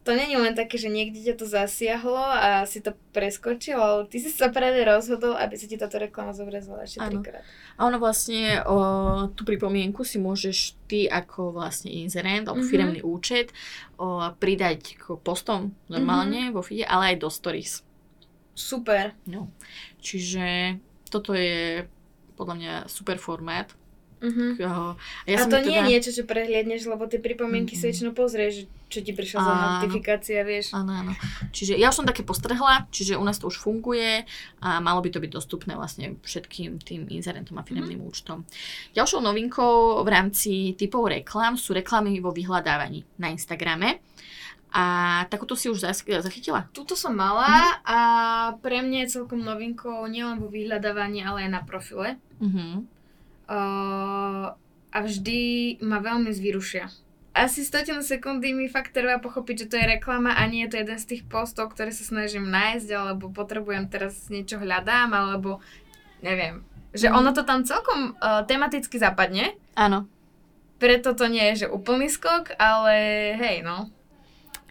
to 0.00 0.16
není 0.16 0.32
len 0.32 0.56
také, 0.56 0.80
že 0.80 0.88
niekde 0.88 1.20
ťa 1.20 1.34
to 1.36 1.44
zasiahlo 1.44 2.16
a 2.16 2.64
si 2.64 2.80
to 2.80 2.96
preskočil, 3.12 3.76
ale 3.76 4.08
ty 4.08 4.16
si 4.16 4.32
sa 4.32 4.48
práve 4.48 4.80
rozhodol, 4.80 5.36
aby 5.36 5.60
sa 5.60 5.68
ti 5.68 5.76
táto 5.76 6.00
reklama 6.00 6.32
zobrazila 6.32 6.88
ešte 6.88 7.04
trikrát. 7.04 7.44
A 7.76 7.84
ono 7.84 8.00
vlastne, 8.00 8.64
o, 8.64 9.28
tú 9.36 9.44
pripomienku 9.44 10.00
si 10.00 10.16
môžeš 10.16 10.80
ty 10.88 11.04
ako 11.04 11.52
vlastne 11.52 11.92
inzerent 11.92 12.48
alebo 12.48 12.64
mm-hmm. 12.64 12.72
firemný 12.72 13.00
účet 13.04 13.52
o, 14.00 14.24
pridať 14.40 14.96
k 14.96 15.04
postom 15.20 15.76
normálne 15.92 16.48
mm-hmm. 16.48 16.56
vo 16.56 16.64
feede, 16.64 16.88
ale 16.88 17.14
aj 17.14 17.16
do 17.20 17.28
stories. 17.28 17.84
Super. 18.60 19.16
No. 19.24 19.48
Čiže 20.04 20.76
toto 21.08 21.32
je 21.32 21.88
podľa 22.36 22.54
mňa 22.60 22.74
super 22.92 23.16
formát. 23.16 23.72
Uh-huh. 24.20 24.52
Ja 25.24 25.40
a 25.40 25.48
to 25.48 25.64
nie 25.64 25.72
teda... 25.72 25.80
je 25.80 25.88
niečo, 25.88 26.10
čo 26.12 26.28
prehliadneš, 26.28 26.84
lebo 26.92 27.08
tie 27.08 27.16
pripomienky 27.16 27.72
uh-huh. 27.72 27.88
si 27.88 27.88
väčšinou 27.88 28.12
pozrieš, 28.12 28.68
čo 28.92 29.00
ti 29.00 29.16
prišla 29.16 29.40
za 29.40 29.52
notifikácia, 29.80 30.44
vieš. 30.44 30.76
Áno, 30.76 30.92
áno. 30.92 31.16
Čiže 31.56 31.80
ja 31.80 31.88
už 31.88 32.04
som 32.04 32.04
také 32.04 32.20
postrhla, 32.20 32.84
čiže 32.92 33.16
u 33.16 33.24
nás 33.24 33.40
to 33.40 33.48
už 33.48 33.56
funguje 33.56 34.28
a 34.60 34.76
malo 34.84 35.00
by 35.00 35.08
to 35.08 35.24
byť 35.24 35.32
dostupné 35.32 35.72
vlastne 35.72 36.20
všetkým 36.20 36.84
tým 36.84 37.08
inzerentom 37.08 37.56
a 37.56 37.64
firmným 37.64 38.04
uh-huh. 38.04 38.12
účtom. 38.12 38.44
Ďalšou 38.92 39.24
novinkou 39.24 40.04
v 40.04 40.08
rámci 40.12 40.76
typov 40.76 41.08
reklám 41.08 41.56
sú 41.56 41.72
reklamy 41.72 42.20
vo 42.20 42.28
vyhľadávaní 42.28 43.08
na 43.16 43.32
Instagrame. 43.32 44.04
A 44.70 44.84
takúto 45.26 45.58
si 45.58 45.66
už 45.66 45.82
zachytila? 45.82 46.70
Tuto 46.70 46.94
som 46.94 47.10
mala 47.10 47.42
uh-huh. 47.42 47.74
a 47.82 47.98
pre 48.62 48.86
mňa 48.86 49.06
je 49.06 49.12
celkom 49.18 49.42
novinkou 49.42 50.06
nielen 50.06 50.38
vo 50.38 50.46
vyhľadávaní, 50.46 51.26
ale 51.26 51.46
aj 51.46 51.50
na 51.50 51.62
profile. 51.66 52.22
Uh-huh. 52.38 52.86
Uh, 53.50 54.54
a 54.94 54.98
vždy 55.02 55.78
ma 55.82 55.98
veľmi 55.98 56.30
zvyrušia. 56.30 56.86
Asi 57.30 57.62
100 57.62 58.02
sekundy 58.02 58.50
mi 58.50 58.66
fakt 58.66 58.90
trvá 58.90 59.22
pochopiť, 59.22 59.66
že 59.66 59.68
to 59.70 59.78
je 59.78 59.90
reklama 59.98 60.34
a 60.34 60.42
nie 60.50 60.66
je 60.66 60.74
to 60.74 60.80
jeden 60.82 60.98
z 60.98 61.08
tých 61.14 61.22
postov, 61.30 61.70
ktoré 61.74 61.94
sa 61.94 62.02
snažím 62.02 62.50
nájsť, 62.50 62.88
alebo 62.90 63.30
potrebujem 63.30 63.86
teraz 63.86 64.26
niečo 64.30 64.58
hľadám, 64.58 65.14
alebo 65.14 65.62
neviem. 66.26 66.66
Že 66.90 67.10
mm. 67.10 67.14
ono 67.14 67.30
to 67.30 67.46
tam 67.46 67.62
celkom 67.62 68.18
uh, 68.18 68.42
tematicky 68.50 68.98
zapadne. 68.98 69.54
Áno. 69.78 70.10
Preto 70.82 71.14
to 71.14 71.30
nie 71.30 71.54
je, 71.54 71.66
že 71.66 71.72
úplný 71.72 72.10
skok, 72.10 72.58
ale 72.58 72.94
hej, 73.38 73.62
no. 73.62 73.94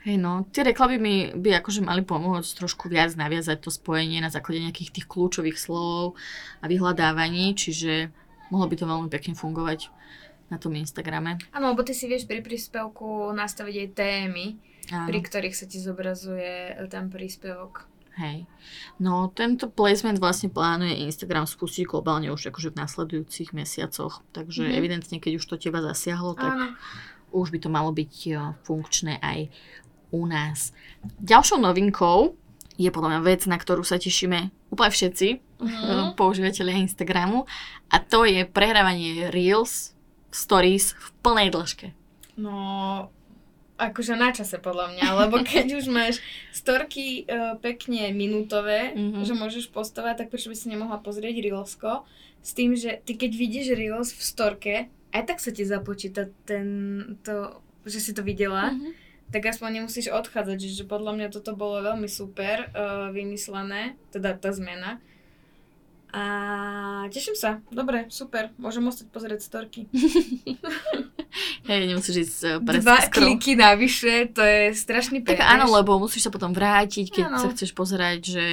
Hej 0.10 0.18
no, 0.18 0.50
tie 0.50 0.66
reklamy 0.66 0.98
by, 0.98 1.14
by 1.38 1.50
akože 1.62 1.86
mali 1.86 2.02
pomôcť 2.02 2.58
trošku 2.58 2.90
viac 2.90 3.14
naviazať 3.14 3.62
to 3.62 3.70
spojenie 3.70 4.18
na 4.26 4.34
základe 4.34 4.66
nejakých 4.66 4.90
tých 4.90 5.06
kľúčových 5.06 5.54
slov 5.54 6.18
a 6.58 6.66
vyhľadávaní, 6.66 7.54
čiže 7.54 8.10
mohlo 8.50 8.66
by 8.66 8.74
to 8.74 8.90
veľmi 8.90 9.06
pekne 9.14 9.38
fungovať 9.38 9.94
na 10.50 10.58
tom 10.58 10.74
Instagrame. 10.74 11.38
Áno, 11.54 11.78
lebo 11.78 11.86
ty 11.86 11.94
si 11.94 12.10
vieš 12.10 12.26
pri 12.26 12.42
príspevku 12.42 13.30
nastaviť 13.38 13.76
aj 13.86 13.90
témy, 13.94 14.58
Áno. 14.90 15.14
pri 15.14 15.20
ktorých 15.22 15.54
sa 15.54 15.70
ti 15.70 15.78
zobrazuje 15.78 16.74
ten 16.90 17.14
príspevok. 17.14 17.86
Hej. 18.18 18.50
No 18.98 19.30
tento 19.30 19.70
placement 19.70 20.18
vlastne 20.18 20.50
plánuje 20.50 21.06
Instagram 21.06 21.46
spustiť 21.46 21.86
globálne 21.86 22.34
už 22.34 22.50
akože 22.50 22.74
v 22.74 22.82
nasledujúcich 22.82 23.54
mesiacoch. 23.54 24.26
Takže 24.34 24.66
mm. 24.66 24.74
evidentne, 24.74 25.18
keď 25.22 25.38
už 25.38 25.46
to 25.46 25.62
teba 25.62 25.86
zasiahlo, 25.86 26.34
tak 26.34 26.50
Áno. 26.50 26.74
už 27.30 27.54
by 27.54 27.60
to 27.62 27.70
malo 27.70 27.94
byť 27.94 28.14
funkčné 28.66 29.22
aj 29.22 29.54
u 30.12 30.26
nás. 30.26 30.74
Ďalšou 31.22 31.62
novinkou 31.62 32.36
je 32.80 32.90
podľa 32.90 33.20
mňa 33.20 33.22
vec, 33.28 33.42
na 33.46 33.60
ktorú 33.60 33.84
sa 33.84 34.00
tešíme 34.00 34.56
úplne 34.72 34.92
všetci, 34.92 35.28
mm. 35.60 36.16
používateľia 36.20 36.86
Instagramu, 36.86 37.44
a 37.92 37.98
to 38.00 38.24
je 38.24 38.48
prehrávanie 38.48 39.28
Reels, 39.34 39.94
Stories 40.30 40.94
v 40.94 41.08
plnej 41.26 41.50
dĺžke. 41.50 41.90
No, 42.38 43.10
akože 43.82 44.14
na 44.14 44.30
čase 44.30 44.62
podľa 44.62 44.94
mňa, 44.96 45.06
lebo 45.26 45.42
keď 45.52 45.82
už 45.82 45.86
máš 45.90 46.22
storky 46.54 47.26
uh, 47.26 47.58
pekne 47.60 48.14
minútové, 48.14 48.94
mm-hmm. 48.94 49.26
že 49.26 49.34
môžeš 49.34 49.66
postovať, 49.74 50.24
tak 50.26 50.32
prečo 50.32 50.48
by 50.48 50.56
si 50.56 50.72
nemohla 50.72 51.02
pozrieť 51.02 51.42
Reelsko, 51.42 52.06
s 52.40 52.56
tým, 52.56 52.78
že 52.78 53.04
ty 53.04 53.20
keď 53.20 53.32
vidíš 53.36 53.76
Reels 53.76 54.16
v 54.16 54.22
storke, 54.24 54.76
aj 55.10 55.24
tak 55.26 55.44
sa 55.44 55.52
ti 55.52 55.66
započíta 55.66 56.30
ten, 56.46 56.68
to, 57.26 57.60
že 57.84 58.00
si 58.00 58.12
to 58.14 58.24
videla. 58.24 58.72
Mm-hmm 58.72 59.09
tak 59.30 59.46
aspoň 59.46 59.82
nemusíš 59.82 60.10
odchádzať, 60.10 60.58
že 60.58 60.84
podľa 60.90 61.14
mňa 61.14 61.28
toto 61.30 61.54
bolo 61.54 61.86
veľmi 61.86 62.10
super 62.10 62.70
uh, 62.74 63.14
vymyslené, 63.14 63.94
teda 64.10 64.34
tá 64.34 64.50
zmena. 64.50 64.98
A 66.10 66.24
teším 67.14 67.38
sa. 67.38 67.62
Dobre, 67.70 68.10
super. 68.10 68.50
Môžem 68.58 68.82
ostať 68.90 69.14
pozrieť 69.14 69.46
storky. 69.46 69.86
Hej, 71.70 71.82
nemusíš 71.86 72.16
ísť 72.26 72.38
uh, 72.58 72.82
Dva 72.82 72.98
scroll. 73.06 73.38
kliky 73.38 73.54
navyše, 73.54 74.34
to 74.34 74.42
je 74.42 74.74
strašný 74.74 75.22
pekný. 75.22 75.38
Tak 75.38 75.46
áno, 75.46 75.70
lebo 75.70 76.02
musíš 76.02 76.26
sa 76.26 76.34
potom 76.34 76.50
vrátiť, 76.50 77.14
keď 77.14 77.26
ano. 77.30 77.38
sa 77.38 77.54
chceš 77.54 77.78
pozerať, 77.78 78.20
že 78.26 78.46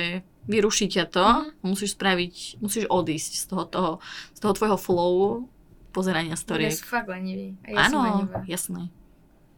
vyruší 0.44 0.92
ťa 0.92 1.04
to. 1.08 1.24
Mm-hmm. 1.24 1.64
Musíš 1.64 1.96
spraviť, 1.96 2.60
musíš 2.60 2.84
odísť 2.92 3.32
z 3.40 3.44
toho, 3.48 3.64
toho, 3.64 3.90
z 4.36 4.38
toho 4.44 4.52
tvojho 4.52 4.76
flowu 4.76 5.48
pozerania 5.96 6.36
storiek. 6.36 6.76
Ja 6.76 6.84
fakt 6.84 7.08
leniví. 7.08 7.56
Ja 7.64 7.88
áno, 7.88 8.28
jasné. 8.44 8.92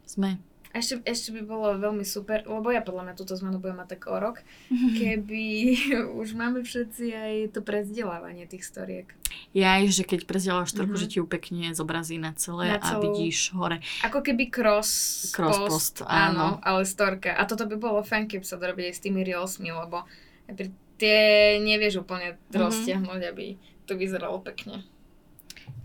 Sme. 0.06 0.38
Ešte, 0.78 1.02
ešte 1.02 1.28
by 1.34 1.42
bolo 1.42 1.74
veľmi 1.74 2.06
super, 2.06 2.46
lebo 2.46 2.70
ja 2.70 2.78
podľa 2.78 3.10
mňa 3.10 3.14
túto 3.18 3.34
zmenu 3.34 3.58
budem 3.58 3.82
mať 3.82 3.98
tak 3.98 4.06
o 4.06 4.14
rok, 4.14 4.46
keby 5.00 5.44
už 6.22 6.38
máme 6.38 6.62
všetci 6.62 7.04
aj 7.10 7.32
to 7.58 7.60
prezdelávanie 7.66 8.46
tých 8.46 8.62
storiek. 8.62 9.10
Ja 9.50 9.82
že 9.82 10.06
keď 10.06 10.24
prezdelávaš 10.24 10.72
storku, 10.72 10.94
mm-hmm. 10.94 11.10
že 11.10 11.10
ti 11.10 11.16
ju 11.18 11.26
pekne 11.26 11.74
zobrazí 11.74 12.16
na 12.16 12.32
celé 12.38 12.78
na 12.78 12.80
a 12.80 13.02
vidíš 13.02 13.52
hore. 13.58 13.82
Ako 14.06 14.22
keby 14.22 14.48
cross, 14.48 14.90
cross 15.34 15.58
post, 15.58 15.68
post 15.68 15.96
áno. 16.06 16.56
áno. 16.56 16.62
ale 16.62 16.86
storka. 16.86 17.34
A 17.34 17.42
toto 17.44 17.66
by 17.66 17.76
bolo 17.76 18.00
fajn, 18.06 18.30
keby 18.30 18.44
sa 18.46 18.56
to 18.56 18.70
robili 18.70 18.94
s 18.94 19.02
tými 19.02 19.26
reelsmi, 19.26 19.74
lebo 19.74 20.06
tie 20.98 21.18
nevieš 21.58 22.06
úplne 22.06 22.38
mm-hmm. 22.38 22.54
roztiahnuť, 22.54 23.20
aby 23.26 23.58
to 23.88 23.96
vyzeralo 23.96 24.40
pekne. 24.44 24.84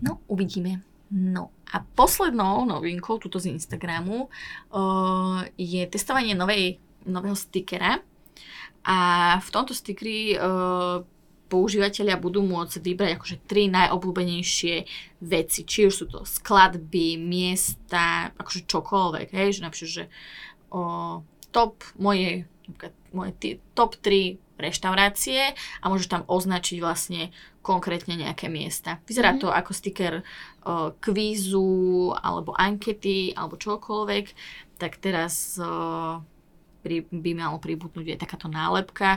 No, 0.04 0.20
uvidíme. 0.28 0.84
No 1.14 1.54
a 1.70 1.82
poslednou 1.82 2.66
novinkou 2.66 3.18
tuto 3.18 3.38
z 3.38 3.54
Instagramu 3.54 4.26
uh, 4.26 5.42
je 5.58 5.82
testovanie 5.86 6.34
novej, 6.34 6.78
nového 7.06 7.34
stickera. 7.34 7.98
A 8.84 8.98
v 9.40 9.48
tomto 9.50 9.74
stickeri 9.74 10.34
uh, 10.34 11.02
používateľia 11.50 12.18
budú 12.18 12.42
môcť 12.42 12.78
vybrať 12.78 13.10
akože 13.18 13.36
tri 13.46 13.66
najobľúbenejšie 13.70 14.74
veci. 15.22 15.60
Či 15.66 15.78
už 15.86 15.94
sú 15.94 16.06
to 16.10 16.22
skladby, 16.22 17.18
miesta, 17.18 18.34
akože 18.34 18.66
čokoľvek, 18.66 19.28
hej, 19.34 19.48
že 19.58 19.60
napríklad, 19.62 19.90
že 19.90 20.04
uh, 20.74 21.22
top 21.54 21.86
moje, 21.98 22.50
moje 23.14 23.32
t- 23.38 23.58
top 23.74 23.98
3 24.02 24.43
reštaurácie 24.58 25.54
a 25.54 25.84
môžeš 25.90 26.08
tam 26.10 26.22
označiť 26.26 26.78
vlastne 26.78 27.34
konkrétne 27.64 28.14
nejaké 28.14 28.46
miesta. 28.52 29.00
Vyzerá 29.08 29.34
mm-hmm. 29.34 29.42
to 29.42 29.48
ako 29.50 29.72
sticker 29.72 30.14
uh, 30.20 30.92
kvízu 31.00 32.12
alebo 32.14 32.54
ankety 32.54 33.34
alebo 33.34 33.58
čokoľvek, 33.58 34.26
tak 34.78 35.00
teraz 35.00 35.56
uh, 35.58 36.20
pri, 36.84 37.08
by 37.08 37.30
malo 37.32 37.56
pribudnúť 37.56 38.14
aj 38.14 38.18
takáto 38.20 38.46
nálepka 38.52 39.16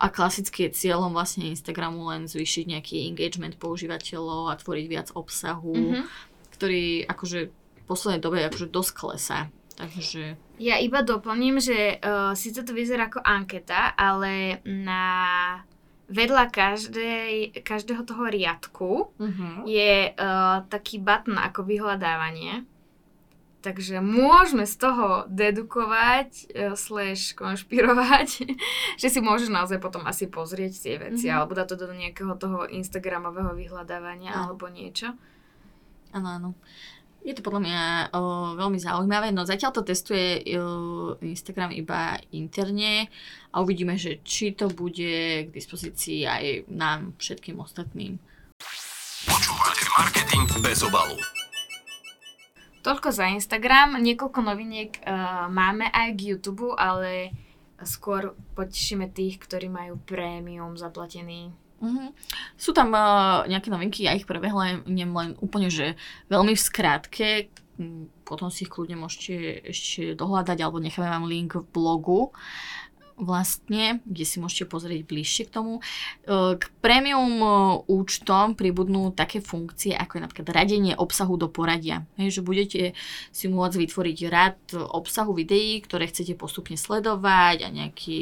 a 0.00 0.06
klasicky 0.08 0.66
je 0.66 0.88
cieľom 0.88 1.12
vlastne 1.12 1.52
Instagramu 1.52 2.08
len 2.10 2.26
zvýšiť 2.26 2.64
nejaký 2.66 2.96
engagement 3.12 3.54
používateľov 3.60 4.50
a 4.50 4.58
tvoriť 4.58 4.86
viac 4.88 5.08
obsahu, 5.12 5.76
mm-hmm. 5.76 6.04
ktorý 6.56 7.06
akože 7.06 7.40
v 7.52 7.82
poslednej 7.86 8.22
dobe 8.24 8.42
akože 8.42 8.72
dosť 8.72 8.92
klesá. 8.96 9.38
Takže... 9.76 10.36
Ja 10.60 10.76
iba 10.78 11.00
doplním, 11.02 11.58
že 11.58 11.98
uh, 11.98 12.36
síce 12.36 12.62
to 12.62 12.72
vyzerá 12.76 13.08
ako 13.08 13.24
anketa, 13.24 13.96
ale 13.96 14.60
na 14.68 15.04
vedľa 16.12 16.44
každej, 16.52 17.64
každého 17.64 18.04
toho 18.04 18.28
riadku 18.28 18.92
uh-huh. 19.16 19.64
je 19.64 20.12
uh, 20.12 20.60
taký 20.68 21.00
button 21.00 21.40
ako 21.40 21.64
vyhľadávanie. 21.64 22.68
Takže 23.62 24.02
môžeme 24.02 24.66
z 24.66 24.74
toho 24.74 25.24
dedukovať, 25.30 26.30
uh, 26.52 26.76
slash 26.76 27.32
konšpirovať, 27.32 28.28
že 29.00 29.08
si 29.08 29.18
môžeš 29.24 29.48
naozaj 29.48 29.80
potom 29.80 30.04
asi 30.04 30.28
pozrieť 30.28 30.72
tie 30.76 30.94
veci, 31.00 31.26
uh-huh. 31.32 31.42
alebo 31.42 31.56
dať 31.56 31.66
to 31.72 31.76
do 31.88 31.96
nejakého 31.96 32.36
toho 32.36 32.68
Instagramového 32.68 33.56
vyhľadávania 33.56 34.36
uh-huh. 34.36 34.52
alebo 34.52 34.68
niečo. 34.68 35.16
Áno, 36.12 36.28
áno. 36.28 36.50
Je 37.22 37.38
to 37.38 37.46
podľa 37.46 37.62
mňa 37.62 37.82
o, 38.18 38.20
veľmi 38.58 38.82
zaujímavé, 38.82 39.30
no 39.30 39.46
zatiaľ 39.46 39.70
to 39.70 39.86
testuje 39.86 40.42
o, 40.58 41.14
Instagram 41.22 41.70
iba 41.70 42.18
interne 42.34 43.06
a 43.54 43.62
uvidíme, 43.62 43.94
že 43.94 44.18
či 44.26 44.58
to 44.58 44.66
bude 44.66 45.46
k 45.46 45.48
dispozícii 45.54 46.26
aj 46.26 46.66
nám, 46.66 47.14
všetkým 47.22 47.62
ostatným. 47.62 48.18
Počúvate 49.22 49.86
marketing 49.94 50.50
bez 50.66 50.82
obalu. 50.82 51.14
Toľko 52.82 53.14
za 53.14 53.30
Instagram, 53.30 54.02
niekoľko 54.02 54.42
noviniek 54.42 54.90
uh, 55.06 55.46
máme 55.46 55.86
aj 55.94 56.18
k 56.18 56.34
YouTube, 56.34 56.74
ale 56.74 57.30
skôr 57.86 58.34
potešíme 58.58 59.14
tých, 59.14 59.38
ktorí 59.38 59.70
majú 59.70 60.02
prémium 60.02 60.74
zaplatený 60.74 61.54
Mm-hmm. 61.82 62.08
Sú 62.54 62.70
tam 62.70 62.94
uh, 62.94 63.42
nejaké 63.50 63.66
novinky, 63.66 64.06
ja 64.06 64.14
ich 64.14 64.24
prebehla 64.24 64.86
len 64.86 65.34
úplne, 65.42 65.66
že 65.66 65.98
veľmi 66.30 66.54
v 66.54 66.62
skrátke. 66.62 67.28
potom 68.22 68.48
si 68.54 68.64
ich 68.64 68.70
kľudne 68.70 68.94
môžete 68.94 69.66
ešte 69.66 70.14
dohľadať, 70.14 70.58
alebo 70.62 70.78
necháme 70.78 71.10
vám 71.10 71.26
link 71.26 71.58
v 71.58 71.66
blogu 71.74 72.30
vlastne, 73.16 74.00
kde 74.08 74.24
si 74.24 74.36
môžete 74.42 74.68
pozrieť 74.68 75.06
bližšie 75.06 75.48
k 75.48 75.54
tomu. 75.54 75.78
E, 75.78 75.82
k 76.56 76.64
premium 76.80 77.34
e, 77.38 77.48
účtom 77.88 78.54
pribudnú 78.58 79.12
také 79.12 79.42
funkcie, 79.42 79.92
ako 79.94 80.18
je 80.18 80.24
napríklad 80.24 80.48
radenie 80.52 80.92
obsahu 80.96 81.36
do 81.36 81.48
poradia. 81.48 82.04
Hej, 82.16 82.40
že 82.40 82.46
budete 82.46 82.82
si 83.30 83.46
môcť 83.46 83.76
vytvoriť 83.76 84.18
rad 84.28 84.60
obsahu 84.74 85.36
videí, 85.36 85.80
ktoré 85.84 86.08
chcete 86.08 86.34
postupne 86.34 86.74
sledovať 86.78 87.66
a 87.66 87.68
nejaký 87.68 88.20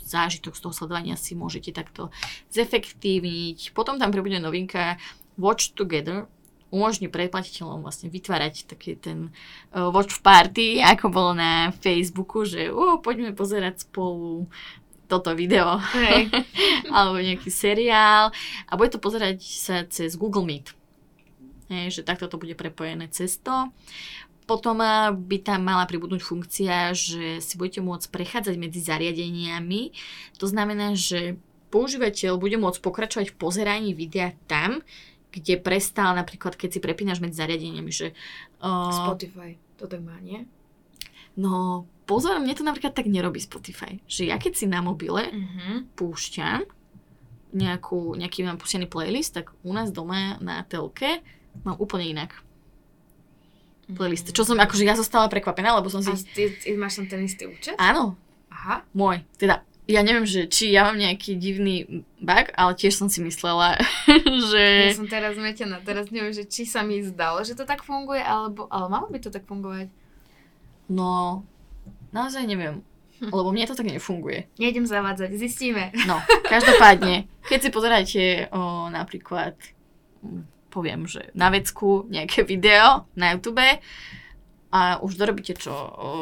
zážitok 0.00 0.56
z 0.56 0.60
toho 0.60 0.74
sledovania 0.74 1.14
si 1.14 1.38
môžete 1.38 1.70
takto 1.70 2.10
zefektívniť. 2.50 3.72
Potom 3.72 3.96
tam 3.96 4.10
pribude 4.10 4.42
novinka 4.42 4.98
Watch 5.40 5.72
Together, 5.72 6.28
umožní 6.70 7.10
predplatiteľom 7.10 7.82
vlastne 7.82 8.08
vytvárať 8.08 8.70
taký 8.70 8.94
ten 8.94 9.34
uh, 9.74 9.90
watch 9.90 10.22
party, 10.22 10.78
ako 10.78 11.10
bolo 11.10 11.32
na 11.34 11.74
Facebooku, 11.82 12.46
že 12.46 12.70
uh, 12.70 12.98
poďme 13.02 13.34
pozerať 13.34 13.90
spolu 13.90 14.46
toto 15.10 15.34
video 15.34 15.82
hey. 15.90 16.30
alebo 16.94 17.18
nejaký 17.18 17.50
seriál 17.50 18.30
a 18.70 18.72
bude 18.78 18.94
to 18.94 19.02
pozerať 19.02 19.42
sa 19.42 19.82
cez 19.90 20.14
Google 20.14 20.46
Meet. 20.46 20.70
Hej, 21.70 22.02
že 22.02 22.06
takto 22.06 22.30
to 22.30 22.38
bude 22.38 22.54
prepojené 22.54 23.10
cez 23.10 23.38
to. 23.42 23.70
Potom 24.46 24.82
eh, 24.82 25.10
by 25.14 25.36
tam 25.42 25.66
mala 25.66 25.86
pribudnúť 25.86 26.22
funkcia, 26.22 26.94
že 26.94 27.42
si 27.42 27.54
budete 27.58 27.82
môcť 27.82 28.10
prechádzať 28.10 28.54
medzi 28.58 28.82
zariadeniami. 28.82 29.94
To 30.38 30.46
znamená, 30.46 30.98
že 30.98 31.38
používateľ 31.70 32.38
bude 32.38 32.58
môcť 32.58 32.82
pokračovať 32.82 33.26
v 33.30 33.38
pozeraní 33.38 33.90
videa 33.94 34.34
tam, 34.50 34.82
kde 35.30 35.62
prestal 35.62 36.14
napríklad, 36.18 36.58
keď 36.58 36.76
si 36.76 36.80
prepínaš 36.82 37.22
medzi 37.22 37.38
zariadeniami, 37.38 37.92
že... 37.94 38.12
Uh, 38.58 38.90
Spotify 38.90 39.54
to 39.80 39.88
tak 39.88 40.04
má, 40.04 40.20
nie? 40.20 40.44
No, 41.40 41.88
pozor, 42.04 42.36
mne 42.36 42.52
to 42.52 42.66
napríklad 42.66 42.92
tak 42.92 43.08
nerobí 43.08 43.40
Spotify. 43.40 43.96
Že 44.04 44.28
ja 44.28 44.36
keď 44.36 44.52
si 44.60 44.66
na 44.68 44.84
mobile 44.84 45.24
uh-huh. 45.24 45.88
púšťam 45.96 46.68
nejakú, 47.56 48.14
nejaký 48.20 48.44
mám 48.44 48.60
pustený 48.60 48.84
playlist, 48.84 49.40
tak 49.40 49.56
u 49.64 49.72
nás 49.72 49.88
doma 49.88 50.36
na 50.44 50.62
telke 50.68 51.24
mám 51.64 51.80
úplne 51.80 52.12
inak 52.12 52.36
mhm. 53.88 53.96
playlist. 53.96 54.30
Čo 54.36 54.44
som, 54.44 54.60
akože 54.60 54.84
ja 54.84 54.94
zostala 54.94 55.32
prekvapená, 55.32 55.72
lebo 55.80 55.88
som 55.88 56.04
si... 56.04 56.12
A 56.12 56.18
ty, 56.18 56.52
ty 56.60 56.76
máš 56.76 57.00
tam 57.00 57.06
ten 57.08 57.24
istý 57.24 57.48
účet? 57.48 57.74
Áno. 57.80 58.20
Aha. 58.52 58.84
Môj. 58.92 59.24
Teda 59.40 59.64
ja 59.90 60.06
neviem, 60.06 60.22
že 60.22 60.46
či 60.46 60.70
ja 60.70 60.86
mám 60.86 60.94
nejaký 60.94 61.34
divný 61.34 62.06
bug, 62.22 62.46
ale 62.54 62.72
tiež 62.78 62.94
som 62.94 63.10
si 63.10 63.18
myslela, 63.20 63.74
že... 64.50 64.94
Ja 64.94 64.94
som 64.94 65.10
teraz 65.10 65.34
zmetená, 65.34 65.82
teraz 65.82 66.14
neviem, 66.14 66.30
že 66.30 66.46
či 66.46 66.62
sa 66.62 66.86
mi 66.86 67.02
zdalo, 67.02 67.42
že 67.42 67.58
to 67.58 67.66
tak 67.66 67.82
funguje, 67.82 68.22
alebo, 68.22 68.70
ale 68.70 68.86
malo 68.86 69.10
by 69.10 69.18
to 69.18 69.34
tak 69.34 69.44
fungovať. 69.50 69.90
No, 70.86 71.42
naozaj 72.14 72.46
neviem, 72.46 72.86
hm. 73.18 73.34
lebo 73.34 73.50
mne 73.50 73.66
to 73.66 73.74
tak 73.74 73.90
nefunguje. 73.90 74.46
Nejdem 74.62 74.86
zavádzať, 74.86 75.34
zistíme. 75.34 75.90
No, 76.06 76.22
každopádne, 76.46 77.26
keď 77.50 77.58
si 77.58 77.70
pozeráte 77.74 78.22
o, 78.54 78.86
napríklad, 78.94 79.58
hm, 80.22 80.70
poviem, 80.70 81.10
že 81.10 81.34
na 81.34 81.50
vecku 81.50 82.06
nejaké 82.06 82.46
video 82.46 83.10
na 83.18 83.34
YouTube, 83.34 83.62
a 84.70 85.02
už 85.02 85.18
dorobíte, 85.18 85.58
čo 85.58 85.74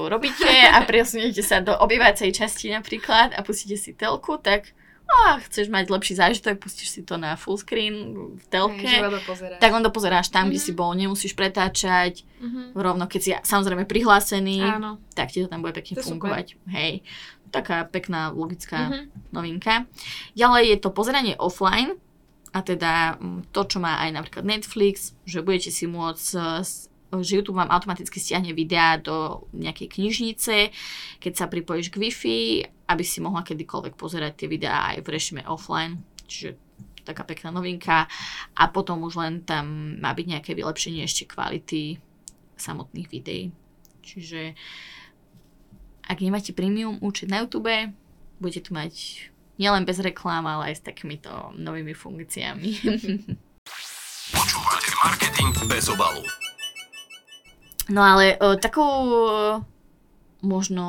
robíte 0.08 0.48
a 0.74 0.80
presuniete 0.88 1.44
sa 1.44 1.60
do 1.60 1.76
obývacej 1.76 2.32
časti 2.32 2.72
napríklad 2.72 3.36
a 3.36 3.44
pustíte 3.44 3.76
si 3.76 3.92
telku, 3.92 4.40
tak 4.40 4.72
a 5.08 5.40
chceš 5.40 5.72
mať 5.72 5.88
lepší 5.88 6.20
zážitok, 6.20 6.60
pustíš 6.60 6.92
si 6.92 7.00
to 7.00 7.16
na 7.16 7.32
full 7.32 7.56
screen 7.56 8.12
v 8.36 8.44
telke, 8.52 8.84
Hej, 8.84 9.08
tak 9.56 9.72
on 9.72 9.80
to 9.80 9.88
pozeráš 9.88 10.28
tam, 10.28 10.48
mm-hmm. 10.48 10.52
kde 10.52 10.60
si 10.60 10.72
mhm. 10.72 10.78
bol, 10.78 10.90
nemusíš 10.92 11.32
pretáčať, 11.32 12.28
mm-hmm. 12.44 12.76
rovno 12.76 13.08
keď 13.08 13.20
si 13.24 13.30
samozrejme 13.32 13.88
prihlásený, 13.88 14.60
Áno. 14.60 15.00
tak 15.16 15.32
ti 15.32 15.40
to 15.40 15.48
tam 15.48 15.64
bude 15.64 15.72
pekne 15.72 15.96
to 15.96 16.04
fungovať. 16.04 16.60
Super. 16.60 16.68
Hej, 16.76 16.92
taká 17.48 17.88
pekná 17.88 18.36
logická 18.36 18.92
mm-hmm. 18.92 19.32
novinka. 19.32 19.88
Ďalej 20.36 20.76
je 20.76 20.78
to 20.84 20.92
pozeranie 20.92 21.34
offline, 21.40 21.96
a 22.52 22.64
teda 22.64 23.16
mm, 23.20 23.52
to, 23.52 23.60
čo 23.64 23.78
má 23.80 24.00
aj 24.04 24.10
napríklad 24.12 24.44
Netflix, 24.44 25.12
že 25.28 25.44
budete 25.44 25.72
si 25.72 25.84
môcť 25.84 26.20
že 27.08 27.40
YouTube 27.40 27.56
vám 27.56 27.72
automaticky 27.72 28.20
stiahne 28.20 28.52
videá 28.52 29.00
do 29.00 29.48
nejakej 29.56 29.88
knižnice, 29.88 30.56
keď 31.18 31.32
sa 31.32 31.48
pripojíš 31.48 31.88
k 31.88 32.00
Wi-Fi, 32.04 32.38
aby 32.92 33.04
si 33.04 33.24
mohla 33.24 33.40
kedykoľvek 33.40 33.96
pozerať 33.96 34.44
tie 34.44 34.48
videá 34.48 34.92
aj 34.92 35.04
v 35.04 35.08
režime 35.08 35.42
offline. 35.48 36.04
Čiže 36.28 36.60
taká 37.08 37.24
pekná 37.24 37.48
novinka. 37.48 38.04
A 38.52 38.62
potom 38.68 39.00
už 39.08 39.16
len 39.16 39.40
tam 39.40 39.96
má 39.96 40.12
byť 40.12 40.26
nejaké 40.28 40.52
vylepšenie 40.52 41.00
ešte 41.08 41.24
kvality 41.24 41.96
samotných 42.60 43.08
videí. 43.08 43.48
Čiže 44.04 44.52
ak 46.04 46.20
nemáte 46.20 46.52
premium 46.52 47.00
účet 47.00 47.32
na 47.32 47.40
YouTube, 47.40 47.72
budete 48.40 48.68
tu 48.68 48.76
mať 48.76 48.92
nielen 49.60 49.84
bez 49.84 50.00
reklám, 50.00 50.44
ale 50.44 50.72
aj 50.72 50.80
s 50.80 50.86
takýmito 50.86 51.52
novými 51.56 51.92
funkciami. 51.92 52.70
Počúvate 54.32 54.90
marketing 55.04 55.52
bez 55.68 55.88
obalu. 55.88 56.47
No 57.88 58.04
ale 58.04 58.36
uh, 58.36 58.56
takou 58.60 58.92
uh, 59.08 59.64
možno 60.44 60.84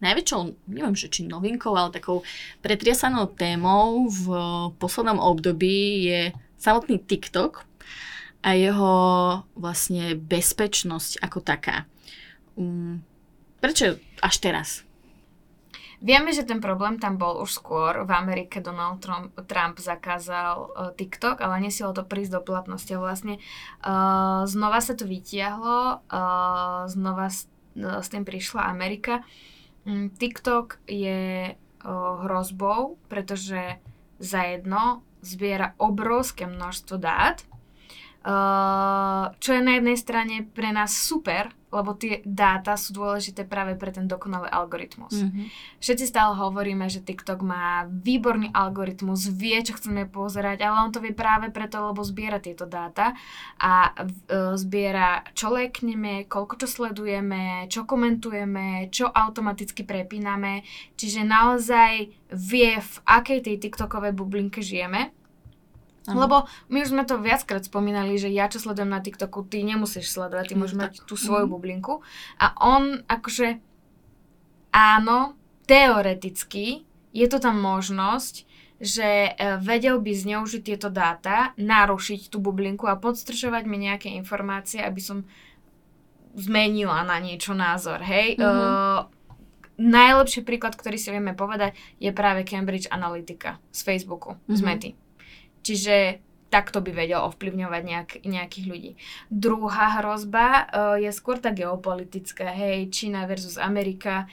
najväčšou, 0.00 0.40
neviem, 0.72 0.96
že 0.96 1.12
či 1.12 1.28
novinkou, 1.28 1.76
ale 1.76 1.92
takou 1.92 2.24
pretriasanou 2.64 3.28
témou 3.36 4.08
v 4.08 4.26
poslednom 4.80 5.20
období 5.20 6.08
je 6.08 6.20
samotný 6.56 7.04
TikTok 7.04 7.68
a 8.40 8.56
jeho 8.56 8.92
vlastne 9.52 10.16
bezpečnosť 10.16 11.20
ako 11.20 11.38
taká. 11.44 11.84
Um, 12.56 13.04
prečo 13.60 14.00
až 14.24 14.34
teraz? 14.40 14.68
Vieme, 16.00 16.32
že 16.32 16.48
ten 16.48 16.64
problém 16.64 16.96
tam 16.96 17.20
bol 17.20 17.44
už 17.44 17.60
skôr. 17.60 18.08
V 18.08 18.12
Amerike 18.16 18.64
Donald 18.64 19.04
Trump, 19.04 19.36
Trump 19.44 19.76
zakázal 19.76 20.56
uh, 20.56 20.68
TikTok, 20.96 21.44
ale 21.44 21.60
nesielo 21.60 21.92
to 21.92 22.08
prísť 22.08 22.40
do 22.40 22.42
platnosti. 22.42 22.88
Vlastne 22.96 23.36
uh, 23.84 24.48
znova 24.48 24.80
sa 24.80 24.96
to 24.96 25.04
vytiahlo, 25.04 26.00
uh, 26.08 26.88
znova 26.88 27.28
s, 27.28 27.52
uh, 27.76 28.00
s 28.00 28.08
tým 28.08 28.24
prišla 28.24 28.72
Amerika. 28.72 29.20
Um, 29.84 30.08
TikTok 30.08 30.80
je 30.88 31.52
uh, 31.52 31.88
hrozbou, 32.24 32.96
pretože 33.12 33.76
za 34.16 34.40
jedno 34.48 35.04
zbiera 35.20 35.76
obrovské 35.76 36.48
množstvo 36.48 36.96
dát, 36.96 37.44
Uh, 38.20 39.32
čo 39.40 39.56
je 39.56 39.64
na 39.64 39.80
jednej 39.80 39.96
strane 39.96 40.44
pre 40.44 40.76
nás 40.76 40.92
super, 40.92 41.56
lebo 41.70 41.94
tie 41.94 42.18
dáta 42.26 42.74
sú 42.74 42.90
dôležité 42.94 43.46
práve 43.46 43.78
pre 43.78 43.94
ten 43.94 44.10
dokonalý 44.10 44.50
algoritmus. 44.50 45.14
Mm-hmm. 45.14 45.46
Všetci 45.78 46.04
stále 46.10 46.34
hovoríme, 46.34 46.90
že 46.90 46.98
TikTok 47.02 47.46
má 47.46 47.86
výborný 47.86 48.50
algoritmus, 48.50 49.30
vie, 49.30 49.54
čo 49.62 49.78
chceme 49.78 50.10
pozerať, 50.10 50.66
ale 50.66 50.82
on 50.82 50.90
to 50.90 50.98
vie 50.98 51.14
práve 51.14 51.54
preto, 51.54 51.78
lebo 51.78 52.02
zbiera 52.02 52.42
tieto 52.42 52.66
dáta 52.66 53.14
a 53.62 53.94
uh, 53.94 54.58
zbiera, 54.58 55.22
čo 55.32 55.54
lekneme, 55.54 56.26
koľko 56.26 56.66
čo 56.66 56.66
sledujeme, 56.66 57.70
čo 57.70 57.86
komentujeme, 57.86 58.90
čo 58.90 59.06
automaticky 59.06 59.86
prepíname, 59.86 60.66
čiže 60.98 61.22
naozaj 61.22 62.10
vie, 62.34 62.72
v 62.78 62.94
akej 63.06 63.46
tej 63.46 63.56
TikTokovej 63.62 64.12
bublinke 64.14 64.58
žijeme 64.58 65.14
Ano. 66.08 66.16
Lebo 66.24 66.36
my 66.72 66.80
už 66.80 66.96
sme 66.96 67.04
to 67.04 67.20
viackrát 67.20 67.60
spomínali, 67.60 68.16
že 68.16 68.32
ja 68.32 68.48
čo 68.48 68.56
sledujem 68.56 68.88
na 68.88 69.04
TikToku, 69.04 69.44
ty 69.44 69.60
nemusíš 69.60 70.08
sledovať, 70.08 70.52
ty 70.52 70.54
môžeš 70.56 70.76
mať 70.76 70.92
tú 71.04 71.12
svoju 71.12 71.44
mm. 71.44 71.52
bublinku. 71.52 72.00
A 72.40 72.56
on 72.56 73.04
akože, 73.04 73.60
áno, 74.72 75.36
teoreticky 75.68 76.88
je 77.12 77.26
to 77.28 77.36
tam 77.36 77.60
možnosť, 77.60 78.48
že 78.80 79.36
e, 79.36 79.60
vedel 79.60 80.00
by 80.00 80.12
zneužiť 80.16 80.62
tieto 80.64 80.88
dáta, 80.88 81.52
narušiť 81.60 82.32
tú 82.32 82.40
bublinku 82.40 82.88
a 82.88 82.96
podstržovať 82.96 83.68
mi 83.68 83.76
nejaké 83.76 84.08
informácie, 84.16 84.80
aby 84.80 85.04
som 85.04 85.28
zmenila 86.32 87.04
na 87.04 87.20
niečo 87.20 87.52
názor, 87.52 88.00
hej. 88.00 88.38
Mm-hmm. 88.38 88.46
Uh, 88.46 89.00
najlepší 89.80 90.46
príklad, 90.46 90.78
ktorý 90.78 90.94
si 90.94 91.10
vieme 91.10 91.34
povedať, 91.34 91.74
je 91.98 92.14
práve 92.14 92.46
Cambridge 92.46 92.86
Analytica 92.86 93.58
z 93.74 93.80
Facebooku, 93.82 94.38
mm-hmm. 94.38 94.56
z 94.56 94.60
mhm. 94.62 94.66
Mety. 94.70 94.90
Čiže 95.60 96.24
takto 96.50 96.82
by 96.82 96.90
vedel 96.90 97.22
ovplyvňovať 97.22 97.82
nejak, 97.86 98.10
nejakých 98.26 98.66
ľudí. 98.66 98.92
Druhá 99.30 100.02
hrozba 100.02 100.66
uh, 100.66 100.98
je 100.98 101.08
skôr 101.14 101.38
tá 101.38 101.54
geopolitická, 101.54 102.50
hej, 102.50 102.90
Čína 102.90 103.24
versus 103.30 103.54
Amerika. 103.54 104.26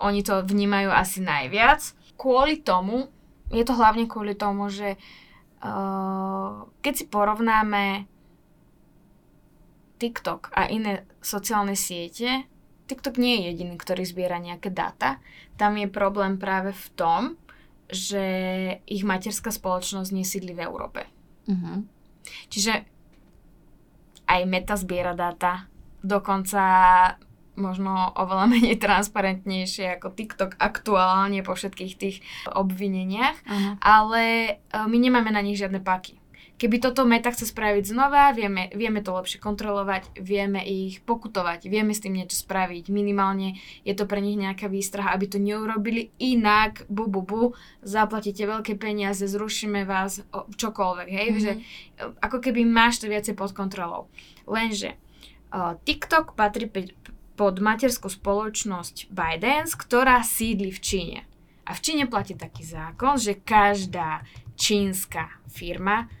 Oni 0.00 0.24
to 0.24 0.40
vnímajú 0.40 0.88
asi 0.88 1.20
najviac. 1.20 1.92
Kvôli 2.16 2.64
tomu, 2.64 3.12
je 3.52 3.60
to 3.60 3.76
hlavne 3.76 4.08
kvôli 4.08 4.32
tomu, 4.32 4.72
že 4.72 4.96
uh, 5.60 6.64
keď 6.80 6.92
si 6.96 7.04
porovnáme 7.12 8.08
TikTok 10.00 10.48
a 10.56 10.64
iné 10.72 11.04
sociálne 11.20 11.76
siete, 11.76 12.48
TikTok 12.88 13.20
nie 13.20 13.38
je 13.38 13.52
jediný, 13.52 13.76
ktorý 13.76 14.02
zbiera 14.08 14.40
nejaké 14.40 14.72
dáta. 14.72 15.20
Tam 15.60 15.76
je 15.76 15.86
problém 15.86 16.40
práve 16.40 16.72
v 16.72 16.86
tom, 16.96 17.22
že 17.90 18.24
ich 18.86 19.02
materská 19.02 19.50
spoločnosť 19.50 20.10
nesídli 20.14 20.54
v 20.54 20.64
Európe. 20.64 21.06
Uh-huh. 21.50 21.82
Čiže 22.50 22.86
aj 24.30 24.40
Meta 24.46 24.78
zbiera 24.78 25.12
dáta. 25.18 25.66
Dokonca 26.00 26.62
možno 27.58 28.14
oveľa 28.14 28.46
menej 28.46 28.78
transparentnejšie 28.78 29.98
ako 29.98 30.14
TikTok 30.14 30.50
aktuálne 30.56 31.42
po 31.42 31.58
všetkých 31.58 31.94
tých 31.98 32.16
obvineniach, 32.48 33.36
uh-huh. 33.42 33.74
ale 33.82 34.22
e, 34.46 34.52
my 34.86 34.96
nemáme 34.96 35.28
na 35.34 35.42
nich 35.42 35.58
žiadne 35.58 35.82
páky. 35.82 36.19
Keby 36.60 36.76
toto 36.76 37.08
Meta 37.08 37.32
chce 37.32 37.48
spraviť 37.48 37.88
znova, 37.88 38.36
vieme, 38.36 38.68
vieme 38.76 39.00
to 39.00 39.16
lepšie 39.16 39.40
kontrolovať, 39.40 40.20
vieme 40.20 40.60
ich 40.60 41.00
pokutovať, 41.00 41.64
vieme 41.72 41.96
s 41.96 42.04
tým 42.04 42.20
niečo 42.20 42.36
spraviť. 42.36 42.92
Minimálne 42.92 43.56
je 43.80 43.96
to 43.96 44.04
pre 44.04 44.20
nich 44.20 44.36
nejaká 44.36 44.68
výstraha, 44.68 45.16
aby 45.16 45.24
to 45.24 45.40
neurobili. 45.40 46.12
Inak, 46.20 46.84
bu, 46.92 47.08
bu, 47.08 47.24
bu, 47.24 47.42
zaplatíte 47.80 48.44
veľké 48.44 48.76
peniaze, 48.76 49.24
zrušíme 49.24 49.88
vás, 49.88 50.20
čokoľvek, 50.36 51.08
hej? 51.08 51.28
Mm-hmm. 51.32 51.40
Že, 51.40 51.52
ako 52.20 52.38
keby 52.44 52.68
máš 52.68 53.00
to 53.00 53.08
viacej 53.08 53.32
pod 53.40 53.56
kontrolou. 53.56 54.12
Lenže 54.44 55.00
uh, 55.56 55.80
TikTok 55.80 56.36
patrí 56.36 56.68
pod 57.40 57.56
materskú 57.56 58.12
spoločnosť 58.12 59.08
ByteDance, 59.08 59.80
ktorá 59.80 60.20
sídli 60.20 60.68
v 60.68 60.80
Číne. 60.84 61.18
A 61.64 61.72
v 61.72 61.80
Číne 61.80 62.04
platí 62.04 62.36
taký 62.36 62.68
zákon, 62.68 63.16
že 63.16 63.40
každá 63.40 64.28
čínska 64.60 65.40
firma 65.48 66.19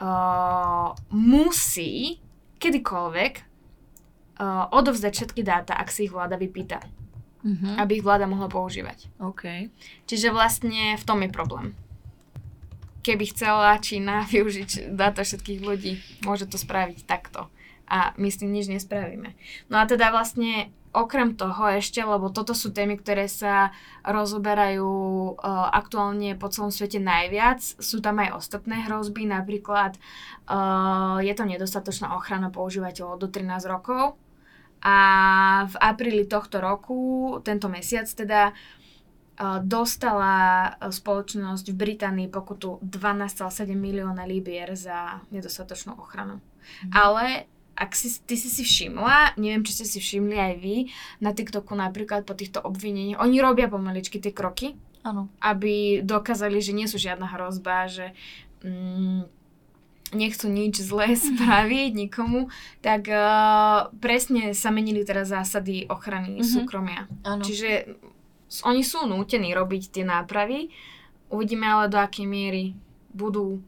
uh, 0.00 0.94
musí 1.12 2.18
kedykoľvek 2.58 3.32
uh, 3.38 4.72
odovzdať 4.72 5.12
všetky 5.12 5.42
dáta, 5.44 5.76
ak 5.76 5.92
si 5.92 6.08
ich 6.08 6.14
vláda 6.14 6.40
vypýta. 6.40 6.80
Uh-huh. 7.44 7.76
Aby 7.76 8.00
ich 8.00 8.06
vláda 8.06 8.24
mohla 8.24 8.48
používať. 8.48 9.12
Okay. 9.20 9.68
Čiže 10.08 10.32
vlastne 10.32 10.96
v 10.96 11.04
tom 11.04 11.20
je 11.20 11.28
problém. 11.28 11.66
Keby 13.04 13.28
chcela 13.36 13.76
Čína 13.76 14.24
využiť 14.32 14.96
dáta 14.96 15.22
všetkých 15.22 15.60
ľudí, 15.60 16.00
môže 16.24 16.48
to 16.48 16.56
spraviť 16.56 17.04
takto. 17.04 17.52
A 17.84 18.16
my 18.16 18.32
s 18.32 18.40
tým 18.40 18.48
nič 18.48 18.72
nespravíme. 18.72 19.36
No 19.68 19.76
a 19.76 19.84
teda 19.84 20.08
vlastne 20.08 20.72
okrem 20.94 21.34
toho 21.34 21.74
ešte, 21.74 21.98
lebo 21.98 22.30
toto 22.30 22.54
sú 22.54 22.70
témy, 22.70 22.96
ktoré 23.02 23.26
sa 23.26 23.74
rozoberajú 24.06 24.86
uh, 25.34 25.68
aktuálne 25.74 26.38
po 26.38 26.46
celom 26.48 26.70
svete 26.70 27.02
najviac, 27.02 27.58
sú 27.60 27.98
tam 27.98 28.22
aj 28.22 28.38
ostatné 28.38 28.86
hrozby, 28.86 29.26
napríklad 29.26 29.98
uh, 30.46 31.18
je 31.18 31.34
to 31.34 31.44
nedostatočná 31.44 32.14
ochrana 32.14 32.54
používateľov 32.54 33.18
do 33.18 33.26
13 33.26 33.66
rokov 33.66 34.14
a 34.86 34.98
v 35.66 35.74
apríli 35.82 36.30
tohto 36.30 36.62
roku, 36.62 36.98
tento 37.42 37.66
mesiac 37.66 38.06
teda, 38.06 38.54
uh, 38.54 39.58
dostala 39.66 40.70
spoločnosť 40.78 41.74
v 41.74 41.76
Británii 41.76 42.28
pokutu 42.30 42.78
12,7 42.86 43.74
milióna 43.74 44.22
libier 44.30 44.78
za 44.78 45.18
nedostatočnú 45.34 45.98
ochranu. 45.98 46.38
Mm. 46.38 46.90
Ale 46.94 47.24
ak 47.74 47.90
si, 47.98 48.22
ty 48.22 48.38
si 48.38 48.46
si 48.46 48.62
všimla, 48.62 49.34
neviem, 49.34 49.66
či 49.66 49.82
ste 49.82 49.86
si 49.86 49.98
všimli 49.98 50.38
aj 50.38 50.54
vy, 50.62 50.76
na 51.18 51.34
TikToku 51.34 51.74
napríklad 51.74 52.22
po 52.22 52.38
týchto 52.38 52.62
obvineniach, 52.62 53.22
oni 53.22 53.42
robia 53.42 53.66
pomaličky 53.66 54.22
tie 54.22 54.30
kroky, 54.30 54.78
ano. 55.02 55.28
aby 55.42 56.00
dokázali, 56.00 56.62
že 56.62 56.72
nie 56.72 56.86
sú 56.86 56.96
žiadna 56.96 57.26
hrozba, 57.34 57.90
že 57.90 58.14
mm, 58.62 59.26
nechcú 60.14 60.46
nič 60.46 60.80
zlé 60.80 61.18
spraviť 61.28 61.90
nikomu, 61.92 62.48
tak 62.80 63.10
uh, 63.10 63.90
presne 63.98 64.54
sa 64.54 64.70
menili 64.70 65.02
teraz 65.02 65.34
zásady 65.34 65.90
ochrany 65.90 66.40
mm-hmm. 66.40 66.48
súkromia. 66.48 67.10
Ano. 67.26 67.42
Čiže 67.42 67.98
oni 68.62 68.86
sú 68.86 69.04
nútení 69.04 69.50
robiť 69.50 69.98
tie 70.00 70.04
nápravy, 70.06 70.70
uvidíme 71.28 71.66
ale 71.66 71.90
do 71.90 71.98
akej 71.98 72.26
miery 72.30 72.78
budú 73.10 73.62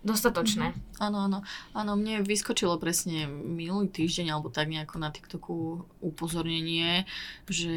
dostatočné. 0.00 0.72
Mm-hmm. 0.72 1.02
Áno, 1.04 1.18
áno. 1.28 1.38
Áno, 1.76 1.92
mne 1.92 2.24
vyskočilo 2.24 2.80
presne 2.80 3.28
minulý 3.28 3.92
týždeň 3.92 4.32
alebo 4.32 4.48
tak 4.48 4.72
nejako 4.72 4.96
na 4.96 5.12
TikToku 5.12 5.84
upozornenie, 6.00 7.04
že 7.44 7.76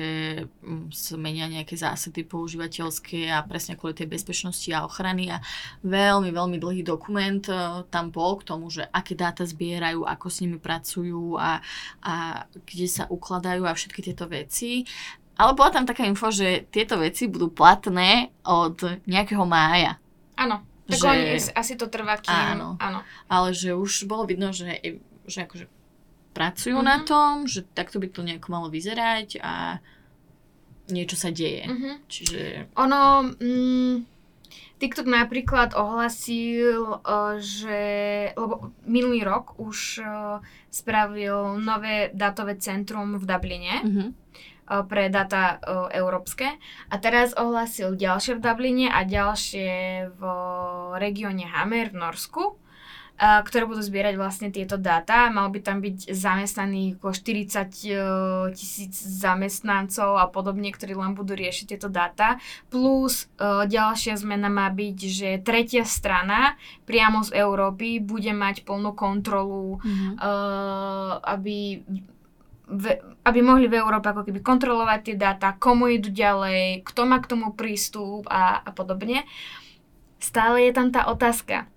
mm, 0.64 0.92
sa 0.96 1.20
menia 1.20 1.52
nejaké 1.52 1.76
zásady 1.76 2.24
používateľské 2.24 3.28
a 3.28 3.44
presne 3.44 3.76
kvôli 3.76 3.96
tej 3.96 4.08
bezpečnosti 4.08 4.68
a 4.72 4.88
ochrany 4.88 5.36
a 5.36 5.44
veľmi, 5.84 6.32
veľmi 6.32 6.58
dlhý 6.64 6.84
dokument 6.88 7.44
e, 7.52 7.84
tam 7.92 8.08
bol 8.08 8.40
k 8.40 8.48
tomu, 8.48 8.72
že 8.72 8.88
aké 8.88 9.20
dáta 9.20 9.44
zbierajú, 9.44 10.08
ako 10.08 10.28
s 10.32 10.40
nimi 10.48 10.58
pracujú 10.60 11.36
a, 11.36 11.60
a 12.00 12.48
kde 12.64 12.88
sa 12.88 13.04
ukladajú 13.12 13.68
a 13.68 13.76
všetky 13.76 14.00
tieto 14.00 14.32
veci. 14.32 14.88
Ale 15.36 15.58
bola 15.58 15.76
tam 15.76 15.84
taká 15.84 16.08
info, 16.08 16.30
že 16.30 16.70
tieto 16.70 16.96
veci 17.02 17.28
budú 17.28 17.50
platné 17.50 18.32
od 18.48 19.02
nejakého 19.10 19.44
mája. 19.44 19.98
Áno. 20.38 20.73
Tak 20.84 21.00
že... 21.00 21.08
oni 21.08 21.24
asi 21.56 21.74
to 21.80 21.88
trvá, 21.88 22.20
kým... 22.20 22.34
Áno. 22.34 22.76
áno. 22.80 23.00
Ale 23.32 23.56
že 23.56 23.72
už 23.72 24.04
bolo 24.04 24.28
vidno, 24.28 24.52
že, 24.52 24.80
že 25.24 25.48
akože 25.48 25.66
pracujú 26.36 26.76
mm-hmm. 26.76 26.92
na 26.92 26.98
tom, 27.08 27.48
že 27.48 27.64
takto 27.64 28.02
by 28.02 28.08
to 28.12 28.26
nejako 28.26 28.48
malo 28.52 28.68
vyzerať 28.68 29.40
a 29.40 29.80
niečo 30.92 31.16
sa 31.16 31.32
deje. 31.32 31.64
Mm-hmm. 31.64 31.94
Čiže... 32.10 32.42
Ono... 32.76 33.02
Mm, 33.40 33.96
TikTok 34.74 35.08
napríklad 35.08 35.80
ohlasil, 35.80 37.00
uh, 37.00 37.40
že... 37.40 37.80
Lebo 38.36 38.76
minulý 38.84 39.24
rok 39.24 39.56
už 39.56 40.04
uh, 40.04 40.44
spravil 40.68 41.56
nové 41.64 42.12
dátové 42.12 42.60
centrum 42.60 43.16
v 43.16 43.24
Dubline. 43.24 43.76
Mm-hmm 43.80 44.10
pre 44.64 45.12
data 45.12 45.60
európske. 45.92 46.48
A 46.88 46.96
teraz 46.98 47.36
ohlasil 47.36 48.00
ďalšie 48.00 48.40
v 48.40 48.44
Dubline 48.44 48.88
a 48.88 49.04
ďalšie 49.04 49.72
v 50.16 50.22
regióne 50.98 51.44
Hammer 51.50 51.92
v 51.92 52.00
Norsku, 52.00 52.44
ktoré 53.20 53.70
budú 53.70 53.78
zbierať 53.78 54.18
vlastne 54.18 54.50
tieto 54.50 54.74
dáta. 54.74 55.30
Mal 55.30 55.46
by 55.54 55.60
tam 55.62 55.86
byť 55.86 56.10
zamestnaných 56.10 56.98
ako 56.98 57.14
40 57.14 58.56
tisíc 58.58 58.96
zamestnancov 58.98 60.18
a 60.18 60.26
podobne, 60.34 60.74
ktorí 60.74 60.98
len 60.98 61.14
budú 61.14 61.38
riešiť 61.38 61.66
tieto 61.78 61.94
dáta. 61.94 62.42
Plus 62.74 63.30
ďalšia 63.70 64.18
zmena 64.18 64.50
má 64.50 64.66
byť, 64.74 64.98
že 64.98 65.30
tretia 65.46 65.86
strana 65.86 66.58
priamo 66.90 67.22
z 67.22 67.38
Európy 67.38 68.02
bude 68.02 68.34
mať 68.34 68.66
plnú 68.66 68.98
kontrolu, 68.98 69.78
mm-hmm. 69.78 70.18
aby 71.22 71.86
aby 73.24 73.40
mohli 73.44 73.68
v 73.68 73.80
Európe 73.84 74.08
ako 74.08 74.24
keby 74.24 74.40
kontrolovať 74.40 75.00
tie 75.04 75.16
dáta, 75.20 75.56
komu 75.60 75.92
idú 75.92 76.10
ďalej, 76.10 76.88
kto 76.88 77.02
má 77.04 77.20
k 77.20 77.30
tomu 77.36 77.52
prístup 77.52 78.26
a, 78.32 78.64
a 78.64 78.70
podobne. 78.72 79.28
Stále 80.24 80.68
je 80.68 80.72
tam 80.72 80.88
tá 80.88 81.12
otázka. 81.12 81.68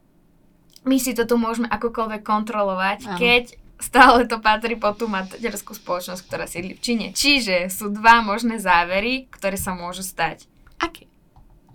My 0.87 1.03
si 1.03 1.19
to 1.19 1.27
tu 1.27 1.35
môžeme 1.35 1.67
akokoľvek 1.67 2.23
kontrolovať, 2.23 2.99
Aha. 3.11 3.19
keď 3.19 3.45
stále 3.83 4.25
to 4.31 4.39
patrí 4.39 4.79
po 4.79 4.95
tú 4.95 5.11
materskú 5.11 5.75
spoločnosť, 5.75 6.23
ktorá 6.23 6.47
sídli 6.47 6.79
v 6.79 6.83
Číne. 6.83 7.07
Čiže 7.13 7.69
sú 7.69 7.91
dva 7.91 8.23
možné 8.23 8.63
závery, 8.63 9.27
ktoré 9.35 9.59
sa 9.59 9.75
môžu 9.75 10.07
stať. 10.07 10.47
Aké? 10.79 11.11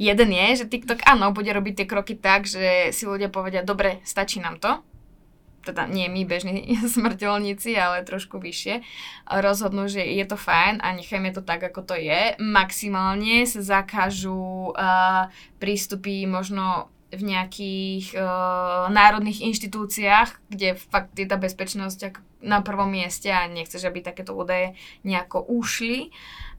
Jeden 0.01 0.33
je, 0.33 0.63
že 0.63 0.71
TikTok 0.71 1.05
áno, 1.05 1.29
bude 1.35 1.51
robiť 1.51 1.83
tie 1.83 1.87
kroky 1.91 2.17
tak, 2.17 2.49
že 2.49 2.89
si 2.95 3.05
ľudia 3.05 3.29
povedia, 3.29 3.61
dobre, 3.61 4.01
stačí 4.01 4.41
nám 4.41 4.57
to, 4.57 4.81
teda 5.61 5.85
nie 5.87 6.09
my 6.09 6.25
bežní 6.25 6.75
smrteľníci, 6.95 7.77
ale 7.77 8.03
trošku 8.03 8.41
vyššie, 8.41 8.81
rozhodnú, 9.29 9.87
že 9.87 10.01
je 10.01 10.25
to 10.25 10.35
fajn 10.35 10.81
a 10.81 10.93
nechajme 10.97 11.29
to 11.31 11.45
tak, 11.45 11.61
ako 11.61 11.85
to 11.85 11.95
je. 11.95 12.35
Maximálne 12.41 13.45
sa 13.45 13.61
zakážu 13.61 14.73
uh, 14.73 15.29
prístupy 15.61 16.25
možno 16.25 16.89
v 17.11 17.27
nejakých 17.27 18.15
uh, 18.15 18.87
národných 18.87 19.43
inštitúciách, 19.43 20.47
kde 20.47 20.79
fakt 20.79 21.11
je 21.19 21.27
tá 21.27 21.35
bezpečnosť 21.35 22.15
na 22.41 22.63
prvom 22.63 22.89
mieste 22.89 23.29
a 23.29 23.45
nechceš, 23.45 23.85
aby 23.85 24.01
takéto 24.01 24.33
údaje 24.33 24.73
nejako 25.03 25.43
ušli. 25.45 26.09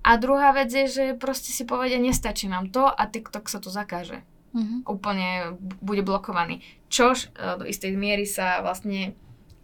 A 0.02 0.18
druhá 0.18 0.52
vec 0.52 0.68
je, 0.68 0.86
že 0.90 1.04
proste 1.14 1.54
si 1.54 1.64
povedia, 1.64 1.96
nestačí 1.96 2.50
nám 2.50 2.68
to 2.68 2.84
a 2.84 3.02
TikTok 3.06 3.48
sa 3.48 3.62
to 3.62 3.70
zakáže 3.70 4.22
mm-hmm. 4.52 4.78
úplne 4.86 5.56
bude 5.80 6.04
blokovaný. 6.04 6.60
Čož 6.92 7.28
e, 7.32 7.58
do 7.58 7.64
istej 7.64 7.96
miery 7.96 8.28
sa 8.28 8.60
vlastne 8.60 9.16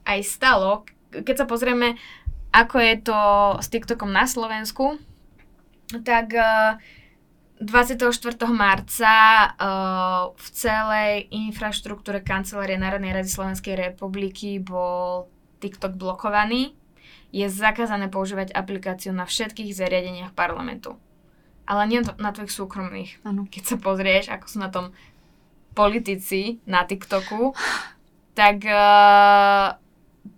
aj 0.08 0.20
stalo. 0.24 0.88
Keď 1.12 1.44
sa 1.44 1.46
pozrieme, 1.48 2.00
ako 2.52 2.76
je 2.80 2.94
to 3.04 3.20
s 3.60 3.68
TikTokom 3.68 4.08
na 4.08 4.24
Slovensku, 4.24 4.96
tak 6.04 6.32
24. 7.60 8.00
E, 8.08 8.46
marca 8.48 9.14
e, 9.14 9.48
v 10.32 10.46
celej 10.52 11.12
infraštruktúre 11.32 12.24
Kancelárie 12.24 12.80
Národnej 12.80 13.12
rady 13.12 13.28
Slovenskej 13.28 13.76
republiky 13.76 14.60
bol 14.60 15.28
TikTok 15.60 15.94
blokovaný. 16.00 16.72
Je 17.28 17.44
zakázané 17.44 18.08
používať 18.08 18.56
aplikáciu 18.56 19.12
na 19.12 19.28
všetkých 19.28 19.76
zariadeniach 19.76 20.32
parlamentu 20.32 20.96
ale 21.68 21.82
nie 21.84 22.00
na 22.16 22.32
tvojich 22.32 22.56
súkromných. 22.56 23.10
Ano. 23.28 23.44
Keď 23.44 23.62
sa 23.62 23.76
pozrieš, 23.76 24.32
ako 24.32 24.46
sú 24.48 24.58
na 24.64 24.72
tom 24.72 24.96
politici 25.76 26.64
na 26.64 26.88
TikToku, 26.88 27.52
tak 28.32 28.64
uh, 28.64 29.76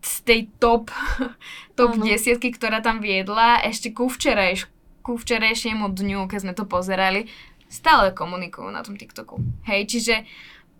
z 0.03 0.15
tej 0.27 0.41
top, 0.59 0.91
top 1.79 1.93
ano. 1.95 2.03
desiatky, 2.03 2.51
ktorá 2.51 2.83
tam 2.83 2.99
viedla, 2.99 3.63
ešte 3.63 3.95
ku, 3.95 4.11
včerajš, 4.11 4.67
ku 5.07 5.15
včerajšiemu 5.15 5.87
dňu, 5.95 6.27
keď 6.27 6.39
sme 6.43 6.55
to 6.59 6.67
pozerali, 6.67 7.31
stále 7.71 8.11
komunikujú 8.11 8.69
na 8.75 8.83
tom 8.83 8.99
TikToku. 8.99 9.39
Hej, 9.71 9.87
čiže 9.87 10.27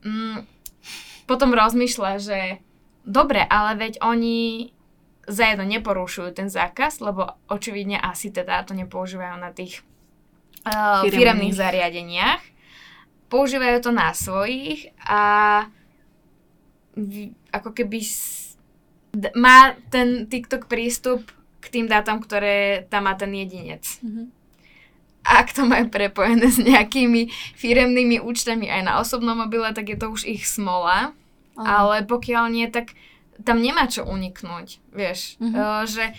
mm, 0.03 0.43
potom 1.31 1.55
rozmýšľa, 1.55 2.11
že 2.19 2.39
dobre, 3.07 3.47
ale 3.47 3.79
veď 3.79 4.03
oni 4.03 4.75
za 5.31 5.55
jedno 5.55 5.63
neporušujú 5.63 6.35
ten 6.35 6.49
zákaz, 6.51 6.99
lebo 6.99 7.39
očividne 7.47 8.03
asi 8.03 8.35
teda 8.35 8.67
to 8.67 8.75
nepoužívajú 8.75 9.37
na 9.39 9.55
tých 9.55 9.87
uh, 10.67 11.05
firemných 11.07 11.57
zariadeniach. 11.57 12.43
Používajú 13.31 13.79
to 13.87 13.91
na 13.95 14.11
svojich 14.11 14.91
a 15.07 15.23
ako 17.55 17.71
keby 17.71 18.03
s, 18.03 18.55
má 19.39 19.79
ten 19.89 20.27
TikTok 20.27 20.67
prístup 20.67 21.31
k 21.61 21.67
tým 21.71 21.87
dátam, 21.87 22.19
ktoré 22.19 22.89
tam 22.91 23.07
má 23.07 23.15
ten 23.15 23.31
jedinec. 23.31 23.87
Mm-hmm. 24.03 24.27
Ak 25.21 25.53
to 25.53 25.69
majú 25.69 25.93
prepojené 25.93 26.49
s 26.49 26.57
nejakými 26.57 27.29
firemnými 27.55 28.25
účtami 28.25 28.73
aj 28.73 28.83
na 28.83 28.93
osobnom 28.99 29.37
mobile, 29.37 29.69
tak 29.77 29.93
je 29.93 29.99
to 30.01 30.09
už 30.09 30.25
ich 30.25 30.49
smola. 30.49 31.13
Uh-huh. 31.53 31.61
Ale 31.61 32.09
pokiaľ 32.09 32.49
nie, 32.49 32.65
tak 32.73 32.97
tam 33.45 33.61
nemá 33.61 33.85
čo 33.85 34.09
uniknúť, 34.09 34.81
vieš. 34.97 35.37
Uh-huh. 35.37 35.53
Uh, 35.53 35.83
že 35.85 36.17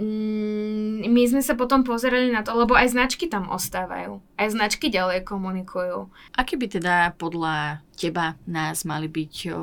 mm, 0.00 1.04
my 1.04 1.22
sme 1.28 1.44
sa 1.44 1.52
potom 1.52 1.84
pozerali 1.84 2.32
na 2.32 2.40
to, 2.40 2.56
lebo 2.56 2.72
aj 2.72 2.96
značky 2.96 3.28
tam 3.28 3.52
ostávajú. 3.52 4.24
Aj 4.40 4.48
značky 4.48 4.88
ďalej 4.88 5.28
komunikujú. 5.28 6.08
Aké 6.32 6.56
by 6.56 6.66
teda 6.80 6.94
podľa 7.20 7.84
teba 7.92 8.40
nás 8.48 8.88
mali 8.88 9.12
byť 9.12 9.34
o, 9.52 9.54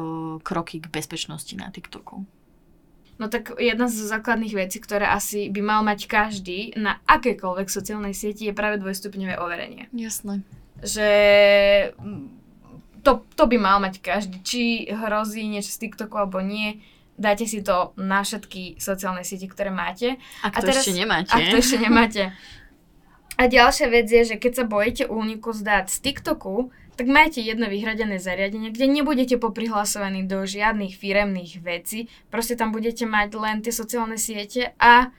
kroky 0.45 0.77
k 0.77 0.93
bezpečnosti 0.93 1.57
na 1.57 1.73
TikToku? 1.73 2.21
No 3.17 3.25
tak 3.33 3.57
jedna 3.57 3.89
z 3.89 4.05
základných 4.05 4.53
vecí, 4.53 4.77
ktoré 4.77 5.09
asi 5.09 5.49
by 5.49 5.61
mal 5.65 5.81
mať 5.81 6.05
každý 6.05 6.77
na 6.77 7.01
akékoľvek 7.09 7.65
sociálnej 7.65 8.13
sieti 8.13 8.45
je 8.45 8.53
práve 8.53 8.77
dvojstupňové 8.77 9.41
overenie. 9.41 9.89
Jasné. 9.89 10.45
Že 10.85 11.09
mm, 11.97 12.37
to, 13.01 13.25
to 13.33 13.43
by 13.49 13.57
mal 13.57 13.81
mať 13.81 14.05
každý. 14.05 14.37
Či 14.45 14.93
hrozí 14.93 15.49
niečo 15.49 15.73
z 15.73 15.89
TikToku 15.89 16.13
alebo 16.13 16.45
nie, 16.45 16.77
dáte 17.17 17.49
si 17.49 17.65
to 17.65 17.97
na 17.97 18.21
všetky 18.21 18.77
sociálne 18.77 19.25
siete, 19.25 19.49
ktoré 19.49 19.73
máte. 19.73 20.21
Ak 20.45 20.61
to 20.61 20.69
a 20.69 20.71
teraz, 20.71 20.85
ešte 20.85 20.95
nemáte. 20.95 21.33
Ak 21.33 21.43
to 21.49 21.57
ešte 21.57 21.77
nemáte. 21.81 22.23
A 23.37 23.43
ďalšia 23.45 23.87
vec 23.93 24.09
je, 24.09 24.33
že 24.33 24.35
keď 24.41 24.51
sa 24.53 24.65
bojíte 24.65 25.05
úniku 25.09 25.53
z 25.53 25.61
dát 25.61 25.85
z 25.89 26.01
TikToku, 26.01 26.73
tak 26.97 27.05
majte 27.05 27.37
jedno 27.45 27.69
vyhradené 27.69 28.17
zariadenie, 28.17 28.73
kde 28.73 28.89
nebudete 28.89 29.37
poprihlasovaní 29.37 30.25
do 30.25 30.41
žiadnych 30.41 30.97
firemných 30.97 31.61
vecí, 31.61 32.09
proste 32.33 32.57
tam 32.57 32.73
budete 32.73 33.05
mať 33.05 33.29
len 33.37 33.61
tie 33.61 33.69
sociálne 33.69 34.17
siete 34.17 34.73
a 34.81 35.13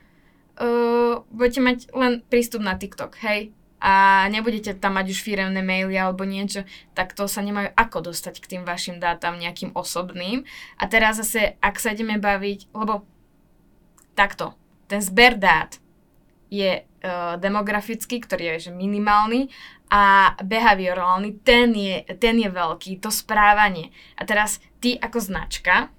uh, 0.59 1.23
budete 1.31 1.63
mať 1.63 1.79
len 1.95 2.27
prístup 2.27 2.67
na 2.67 2.75
TikTok, 2.75 3.15
hej? 3.23 3.55
A 3.79 4.27
nebudete 4.27 4.75
tam 4.75 4.99
mať 4.99 5.15
už 5.15 5.23
firemné 5.23 5.63
maily 5.63 5.95
alebo 5.95 6.27
niečo, 6.27 6.67
tak 6.99 7.15
to 7.15 7.31
sa 7.31 7.47
nemajú 7.47 7.71
ako 7.79 8.11
dostať 8.11 8.35
k 8.43 8.51
tým 8.57 8.63
vašim 8.67 8.99
dátam 8.99 9.39
nejakým 9.39 9.71
osobným. 9.75 10.43
A 10.79 10.91
teraz 10.91 11.23
zase, 11.23 11.55
ak 11.63 11.79
sa 11.79 11.95
ideme 11.95 12.19
baviť, 12.19 12.75
lebo 12.75 13.07
takto, 14.19 14.59
ten 14.91 14.99
zber 14.99 15.39
dát 15.39 15.79
je 16.51 16.83
uh, 16.83 17.37
demografický, 17.39 18.19
ktorý 18.19 18.59
je 18.59 18.69
že 18.69 18.73
minimálny 18.75 19.53
a 19.89 20.35
behaviorálny, 20.43 21.41
ten 21.45 21.71
je, 21.73 22.03
ten 22.19 22.37
je 22.41 22.51
veľký, 22.51 22.99
to 22.99 23.15
správanie. 23.15 23.95
A 24.19 24.27
teraz 24.27 24.59
ty 24.83 24.99
ako 24.99 25.23
značka, 25.23 25.93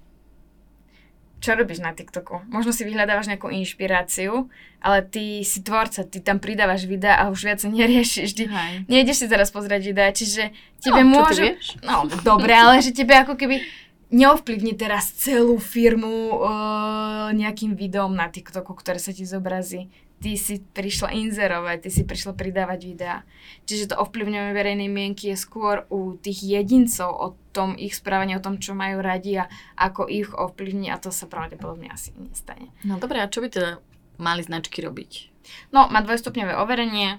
čo 1.40 1.56
robíš 1.56 1.80
na 1.80 1.96
TikToku? 1.96 2.44
Možno 2.52 2.70
si 2.70 2.84
vyhľadávaš 2.84 3.32
nejakú 3.32 3.48
inšpiráciu, 3.48 4.52
ale 4.84 5.00
ty 5.00 5.40
si 5.40 5.64
tvorca, 5.64 6.04
ty 6.04 6.20
tam 6.20 6.36
pridávaš 6.36 6.84
videa 6.84 7.16
a 7.16 7.32
už 7.32 7.48
viac 7.48 7.60
neriešiš. 7.64 8.30
Ty 8.36 8.44
nejdeš 8.86 9.24
si 9.24 9.26
teraz 9.26 9.48
pozrieť 9.48 9.82
videa, 9.88 10.12
čiže 10.12 10.52
tebe 10.84 11.00
no, 11.00 11.24
môže... 11.24 11.56
No, 11.80 12.04
dobre, 12.20 12.52
ale 12.52 12.84
že 12.84 12.92
tebe 12.92 13.16
ako 13.16 13.40
keby 13.40 13.64
neovplyvni 14.12 14.76
teraz 14.76 15.16
celú 15.16 15.56
firmu 15.56 16.36
uh, 16.36 17.32
nejakým 17.32 17.72
videom 17.72 18.12
na 18.12 18.28
TikToku, 18.28 18.76
ktoré 18.76 19.00
sa 19.00 19.16
ti 19.16 19.24
zobrazí 19.24 19.88
ty 20.20 20.36
si 20.36 20.60
prišla 20.60 21.16
inzerovať, 21.16 21.88
ty 21.88 21.90
si 21.90 22.02
prišla 22.04 22.36
pridávať 22.36 22.80
videá. 22.84 23.24
Čiže 23.64 23.96
to 23.96 24.00
ovplyvňovanie 24.04 24.52
verejnej 24.52 24.90
mienky 24.92 25.32
je 25.32 25.36
skôr 25.40 25.88
u 25.88 26.20
tých 26.20 26.44
jedincov, 26.44 27.08
o 27.08 27.28
tom 27.56 27.72
ich 27.80 27.96
správanie, 27.96 28.36
o 28.36 28.44
tom, 28.44 28.60
čo 28.60 28.76
majú 28.76 29.00
radi 29.00 29.40
a 29.40 29.48
ako 29.80 30.06
ich 30.06 30.28
ovplyvní 30.28 30.92
a 30.92 31.00
to 31.00 31.08
sa 31.08 31.24
pravdepodobne 31.24 31.88
asi 31.88 32.12
nestane. 32.20 32.68
No 32.84 33.00
dobré, 33.00 33.24
a 33.24 33.32
čo 33.32 33.40
by 33.40 33.48
teda 33.48 33.70
mali 34.20 34.44
značky 34.44 34.84
robiť? 34.84 35.32
No, 35.72 35.88
má 35.88 36.04
dvojstupňové 36.04 36.52
overenie, 36.60 37.16
e, 37.16 37.18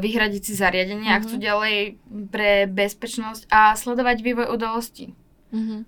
vyhradiť 0.00 0.42
si 0.48 0.52
zariadenie, 0.56 1.12
mm-hmm. 1.12 1.20
ak 1.20 1.26
chcú 1.28 1.36
ďalej 1.36 1.76
pre 2.32 2.64
bezpečnosť 2.72 3.52
a 3.52 3.76
sledovať 3.76 4.24
vývoj 4.24 4.48
udalostí. 4.48 5.12
Mm-hmm. 5.52 5.80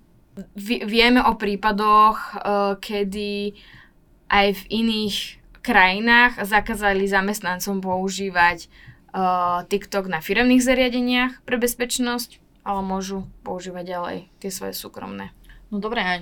V- 0.53 0.85
vieme 0.85 1.25
o 1.25 1.33
prípadoch, 1.33 2.37
uh, 2.37 2.77
kedy 2.77 3.57
aj 4.29 4.47
v 4.53 4.63
iných 4.69 5.36
krajinách 5.67 6.39
zakázali 6.47 7.03
zamestnancom 7.11 7.83
používať 7.83 8.71
uh, 9.11 9.67
TikTok 9.67 10.07
na 10.07 10.23
firemných 10.23 10.63
zariadeniach 10.63 11.43
pre 11.43 11.59
bezpečnosť, 11.59 12.39
ale 12.63 12.79
môžu 12.79 13.27
používať 13.43 13.83
ďalej 13.83 14.17
tie 14.39 14.47
svoje 14.47 14.71
súkromné. 14.71 15.35
No 15.67 15.83
dobré, 15.83 15.99
a 15.99 16.13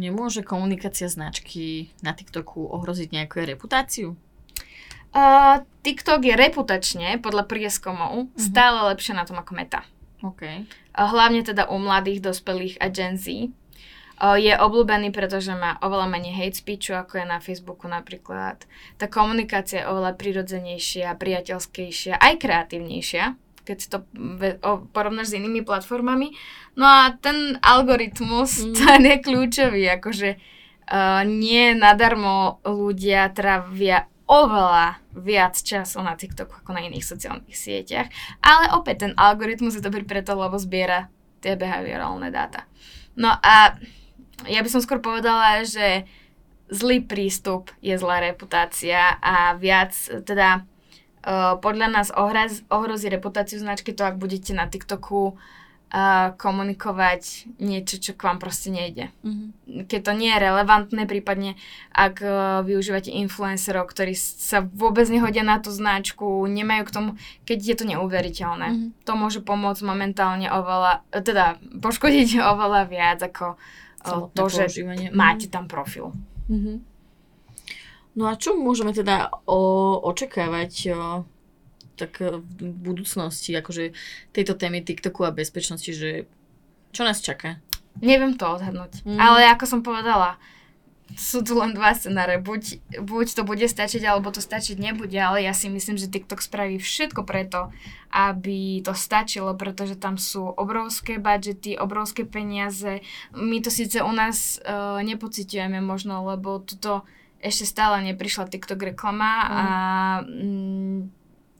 nemôže 0.00 0.40
komunikácia 0.40 1.12
značky 1.12 1.92
na 2.00 2.16
TikToku 2.16 2.72
ohroziť 2.72 3.12
nejakú 3.12 3.44
reputáciu? 3.44 4.16
Uh, 5.12 5.60
TikTok 5.84 6.24
je 6.24 6.32
reputačne, 6.32 7.20
podľa 7.20 7.44
prieskomov, 7.44 8.32
uh-huh. 8.32 8.40
stále 8.40 8.88
lepšie 8.94 9.12
na 9.12 9.28
tom 9.28 9.36
ako 9.36 9.52
Meta. 9.52 9.84
Okay. 10.24 10.64
Uh, 10.96 11.04
hlavne 11.04 11.44
teda 11.44 11.68
u 11.68 11.76
mladých, 11.76 12.24
dospelých 12.24 12.80
a 12.80 12.88
Gen 12.88 13.20
Z 13.20 13.52
je 14.20 14.52
obľúbený, 14.52 15.16
pretože 15.16 15.56
má 15.56 15.80
oveľa 15.80 16.12
menej 16.12 16.36
hate 16.36 16.60
speechu, 16.60 16.92
ako 16.92 17.24
je 17.24 17.26
na 17.26 17.40
Facebooku 17.40 17.88
napríklad. 17.88 18.68
Tá 19.00 19.08
komunikácia 19.08 19.84
je 19.84 19.88
oveľa 19.88 20.12
prirodzenejšia, 20.20 21.16
priateľskejšia, 21.16 22.20
aj 22.20 22.34
kreatívnejšia, 22.36 23.24
keď 23.64 23.76
si 23.80 23.88
to 23.88 24.04
porovnáš 24.92 25.32
s 25.32 25.38
inými 25.40 25.64
platformami. 25.64 26.36
No 26.76 26.84
a 26.84 27.16
ten 27.16 27.56
algoritmus, 27.64 28.60
mm. 28.60 28.76
ten 28.80 29.00
je 29.08 29.16
kľúčový, 29.24 29.82
akože 29.96 30.36
uh, 30.36 31.24
nie 31.24 31.72
nadarmo 31.72 32.60
ľudia 32.60 33.32
trávia 33.32 34.04
oveľa 34.30 35.02
viac 35.16 35.58
času 35.58 35.98
na 36.06 36.14
TikToku 36.14 36.62
ako 36.62 36.70
na 36.70 36.86
iných 36.86 37.02
sociálnych 37.02 37.56
sieťach. 37.56 38.06
Ale 38.44 38.78
opäť 38.78 39.08
ten 39.08 39.12
algoritmus 39.18 39.74
je 39.74 39.82
dobrý 39.82 40.06
preto, 40.06 40.38
lebo 40.38 40.54
zbiera 40.54 41.10
tie 41.42 41.56
behaviorálne 41.56 42.30
dáta. 42.30 42.68
No 43.18 43.34
a 43.42 43.74
ja 44.48 44.60
by 44.64 44.68
som 44.70 44.80
skôr 44.80 45.02
povedala, 45.02 45.64
že 45.66 46.08
zlý 46.70 47.02
prístup 47.02 47.74
je 47.82 47.98
zlá 47.98 48.22
reputácia 48.22 49.18
a 49.18 49.58
viac 49.58 49.92
teda 50.22 50.62
uh, 51.26 51.58
podľa 51.58 51.88
nás 51.90 52.08
ohraz, 52.14 52.62
ohrozí 52.70 53.10
reputáciu 53.10 53.58
značky 53.58 53.92
to, 53.92 54.06
ak 54.06 54.16
budete 54.16 54.54
na 54.54 54.70
TikToku 54.70 55.34
uh, 55.90 56.30
komunikovať 56.38 57.50
niečo, 57.58 57.98
čo 57.98 58.14
k 58.14 58.22
vám 58.22 58.38
proste 58.38 58.70
nejde. 58.70 59.10
Mm-hmm. 59.26 59.90
Keď 59.90 60.00
to 60.06 60.12
nie 60.14 60.30
je 60.30 60.44
relevantné, 60.46 61.02
prípadne 61.10 61.58
ak 61.90 62.22
uh, 62.22 62.30
využívate 62.62 63.10
influencerov, 63.10 63.90
ktorí 63.90 64.14
sa 64.14 64.62
vôbec 64.62 65.10
nehodia 65.10 65.42
na 65.42 65.58
tú 65.58 65.74
značku, 65.74 66.46
nemajú 66.46 66.82
k 66.86 66.94
tomu, 66.94 67.10
keď 67.44 67.58
je 67.58 67.74
to 67.74 67.84
neuveriteľné. 67.90 68.68
Mm-hmm. 68.70 68.90
To 69.10 69.12
môže 69.18 69.42
pomôcť 69.42 69.82
momentálne 69.82 70.46
oveľa, 70.46 71.02
teda 71.10 71.58
poškodiť 71.82 72.38
oveľa 72.54 72.86
viac 72.86 73.18
ako 73.26 73.58
to, 74.32 74.44
že 74.48 74.64
používanie. 74.68 75.08
máte 75.12 75.46
mhm. 75.46 75.52
tam 75.52 75.64
profil. 75.68 76.12
Mm-hmm. 76.50 76.76
No 78.18 78.26
a 78.26 78.34
čo 78.34 78.58
môžeme 78.58 78.90
teda 78.90 79.30
o, 79.46 79.96
očakávať 80.02 80.72
o, 80.90 81.22
tak 81.94 82.18
v 82.20 82.42
budúcnosti, 82.58 83.54
akože 83.54 83.94
tejto 84.34 84.58
témy 84.58 84.82
TikToku 84.82 85.22
a 85.22 85.30
bezpečnosti, 85.30 85.92
že 85.92 86.26
čo 86.90 87.06
nás 87.06 87.22
čaká? 87.22 87.62
Neviem 88.00 88.34
to 88.34 88.48
odhadnúť, 88.48 89.04
mm. 89.04 89.18
ale 89.20 89.46
ako 89.52 89.64
som 89.68 89.80
povedala, 89.84 90.40
sú 91.16 91.42
tu 91.42 91.58
len 91.58 91.74
dva 91.74 91.94
scenáre. 91.94 92.38
Buď, 92.38 92.78
buď 93.02 93.26
to 93.34 93.42
bude 93.42 93.66
stačiť, 93.66 94.02
alebo 94.06 94.30
to 94.30 94.42
stačiť 94.42 94.78
nebude, 94.78 95.16
ale 95.16 95.42
ja 95.42 95.54
si 95.54 95.70
myslím, 95.70 95.98
že 95.98 96.10
TikTok 96.10 96.42
spraví 96.42 96.78
všetko 96.78 97.26
preto, 97.26 97.70
aby 98.10 98.82
to 98.82 98.94
stačilo, 98.94 99.54
pretože 99.54 99.98
tam 99.98 100.18
sú 100.18 100.46
obrovské 100.46 101.18
budžety, 101.18 101.78
obrovské 101.78 102.26
peniaze. 102.26 103.02
My 103.34 103.62
to 103.62 103.70
síce 103.70 104.02
u 104.02 104.12
nás 104.12 104.58
uh, 104.62 104.98
nepocitujeme 105.02 105.78
možno, 105.82 106.26
lebo 106.26 106.62
toto 106.62 107.06
ešte 107.40 107.64
stále 107.64 108.04
neprišla 108.04 108.52
TikTok 108.52 108.92
reklama 108.92 109.32
mm. 109.32 109.48
a 109.48 109.62
mm, 110.28 110.69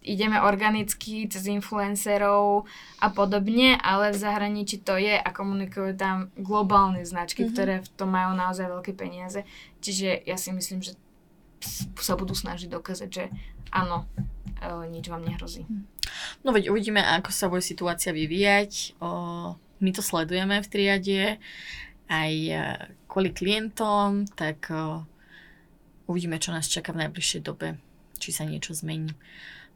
ideme 0.01 0.41
organicky 0.41 1.29
cez 1.29 1.45
influencerov 1.47 2.65
a 3.01 3.07
podobne, 3.13 3.77
ale 3.81 4.13
v 4.13 4.21
zahraničí 4.21 4.81
to 4.81 4.97
je 4.97 5.13
a 5.13 5.29
komunikujú 5.29 5.93
tam 5.97 6.33
globálne 6.41 7.05
značky, 7.05 7.45
mm-hmm. 7.45 7.55
ktoré 7.55 7.75
v 7.85 7.89
tom 7.95 8.11
majú 8.13 8.33
naozaj 8.33 8.67
veľké 8.69 8.93
peniaze. 8.97 9.45
Čiže 9.85 10.25
ja 10.25 10.41
si 10.41 10.51
myslím, 10.57 10.81
že 10.81 10.97
sa 12.01 12.17
budú 12.17 12.33
snažiť 12.33 12.73
dokázať, 12.73 13.09
že 13.13 13.25
áno, 13.69 14.09
e, 14.65 14.89
nič 14.89 15.13
vám 15.13 15.21
nehrozí. 15.21 15.69
Hm. 15.69 15.85
No 16.41 16.57
veď 16.57 16.73
uvidíme, 16.73 17.05
ako 17.05 17.31
sa 17.31 17.53
bude 17.53 17.61
situácia 17.61 18.17
vyvíjať. 18.17 18.97
O, 19.05 19.55
my 19.61 19.91
to 19.93 20.01
sledujeme 20.01 20.65
v 20.65 20.71
triade 20.73 21.21
aj 22.09 22.33
e, 22.49 22.57
kvôli 23.11 23.35
klientom, 23.35 24.31
tak 24.39 24.71
uh, 24.71 25.03
uvidíme, 26.07 26.39
čo 26.39 26.55
nás 26.55 26.71
čaká 26.71 26.95
v 26.95 27.07
najbližšej 27.07 27.43
dobe, 27.43 27.75
či 28.23 28.31
sa 28.31 28.47
niečo 28.47 28.71
zmení. 28.71 29.11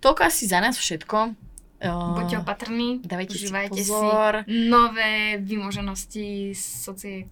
Toľko 0.05 0.21
asi 0.29 0.45
za 0.45 0.61
nás 0.61 0.77
všetko. 0.77 1.33
Uh, 1.85 2.17
Buďte 2.17 2.45
opatrní, 2.45 3.01
dávajte 3.05 3.41
užívajte 3.41 3.81
si, 3.81 3.89
pozor. 3.89 4.45
si 4.45 4.69
nové 4.69 5.41
vymoženosti 5.41 6.53
sociek. 6.57 7.29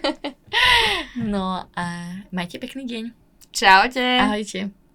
no 1.32 1.68
a 1.72 1.84
majte 2.32 2.56
pekný 2.56 2.84
deň. 2.88 3.04
Čaute. 3.52 4.04
Ahojte. 4.24 4.85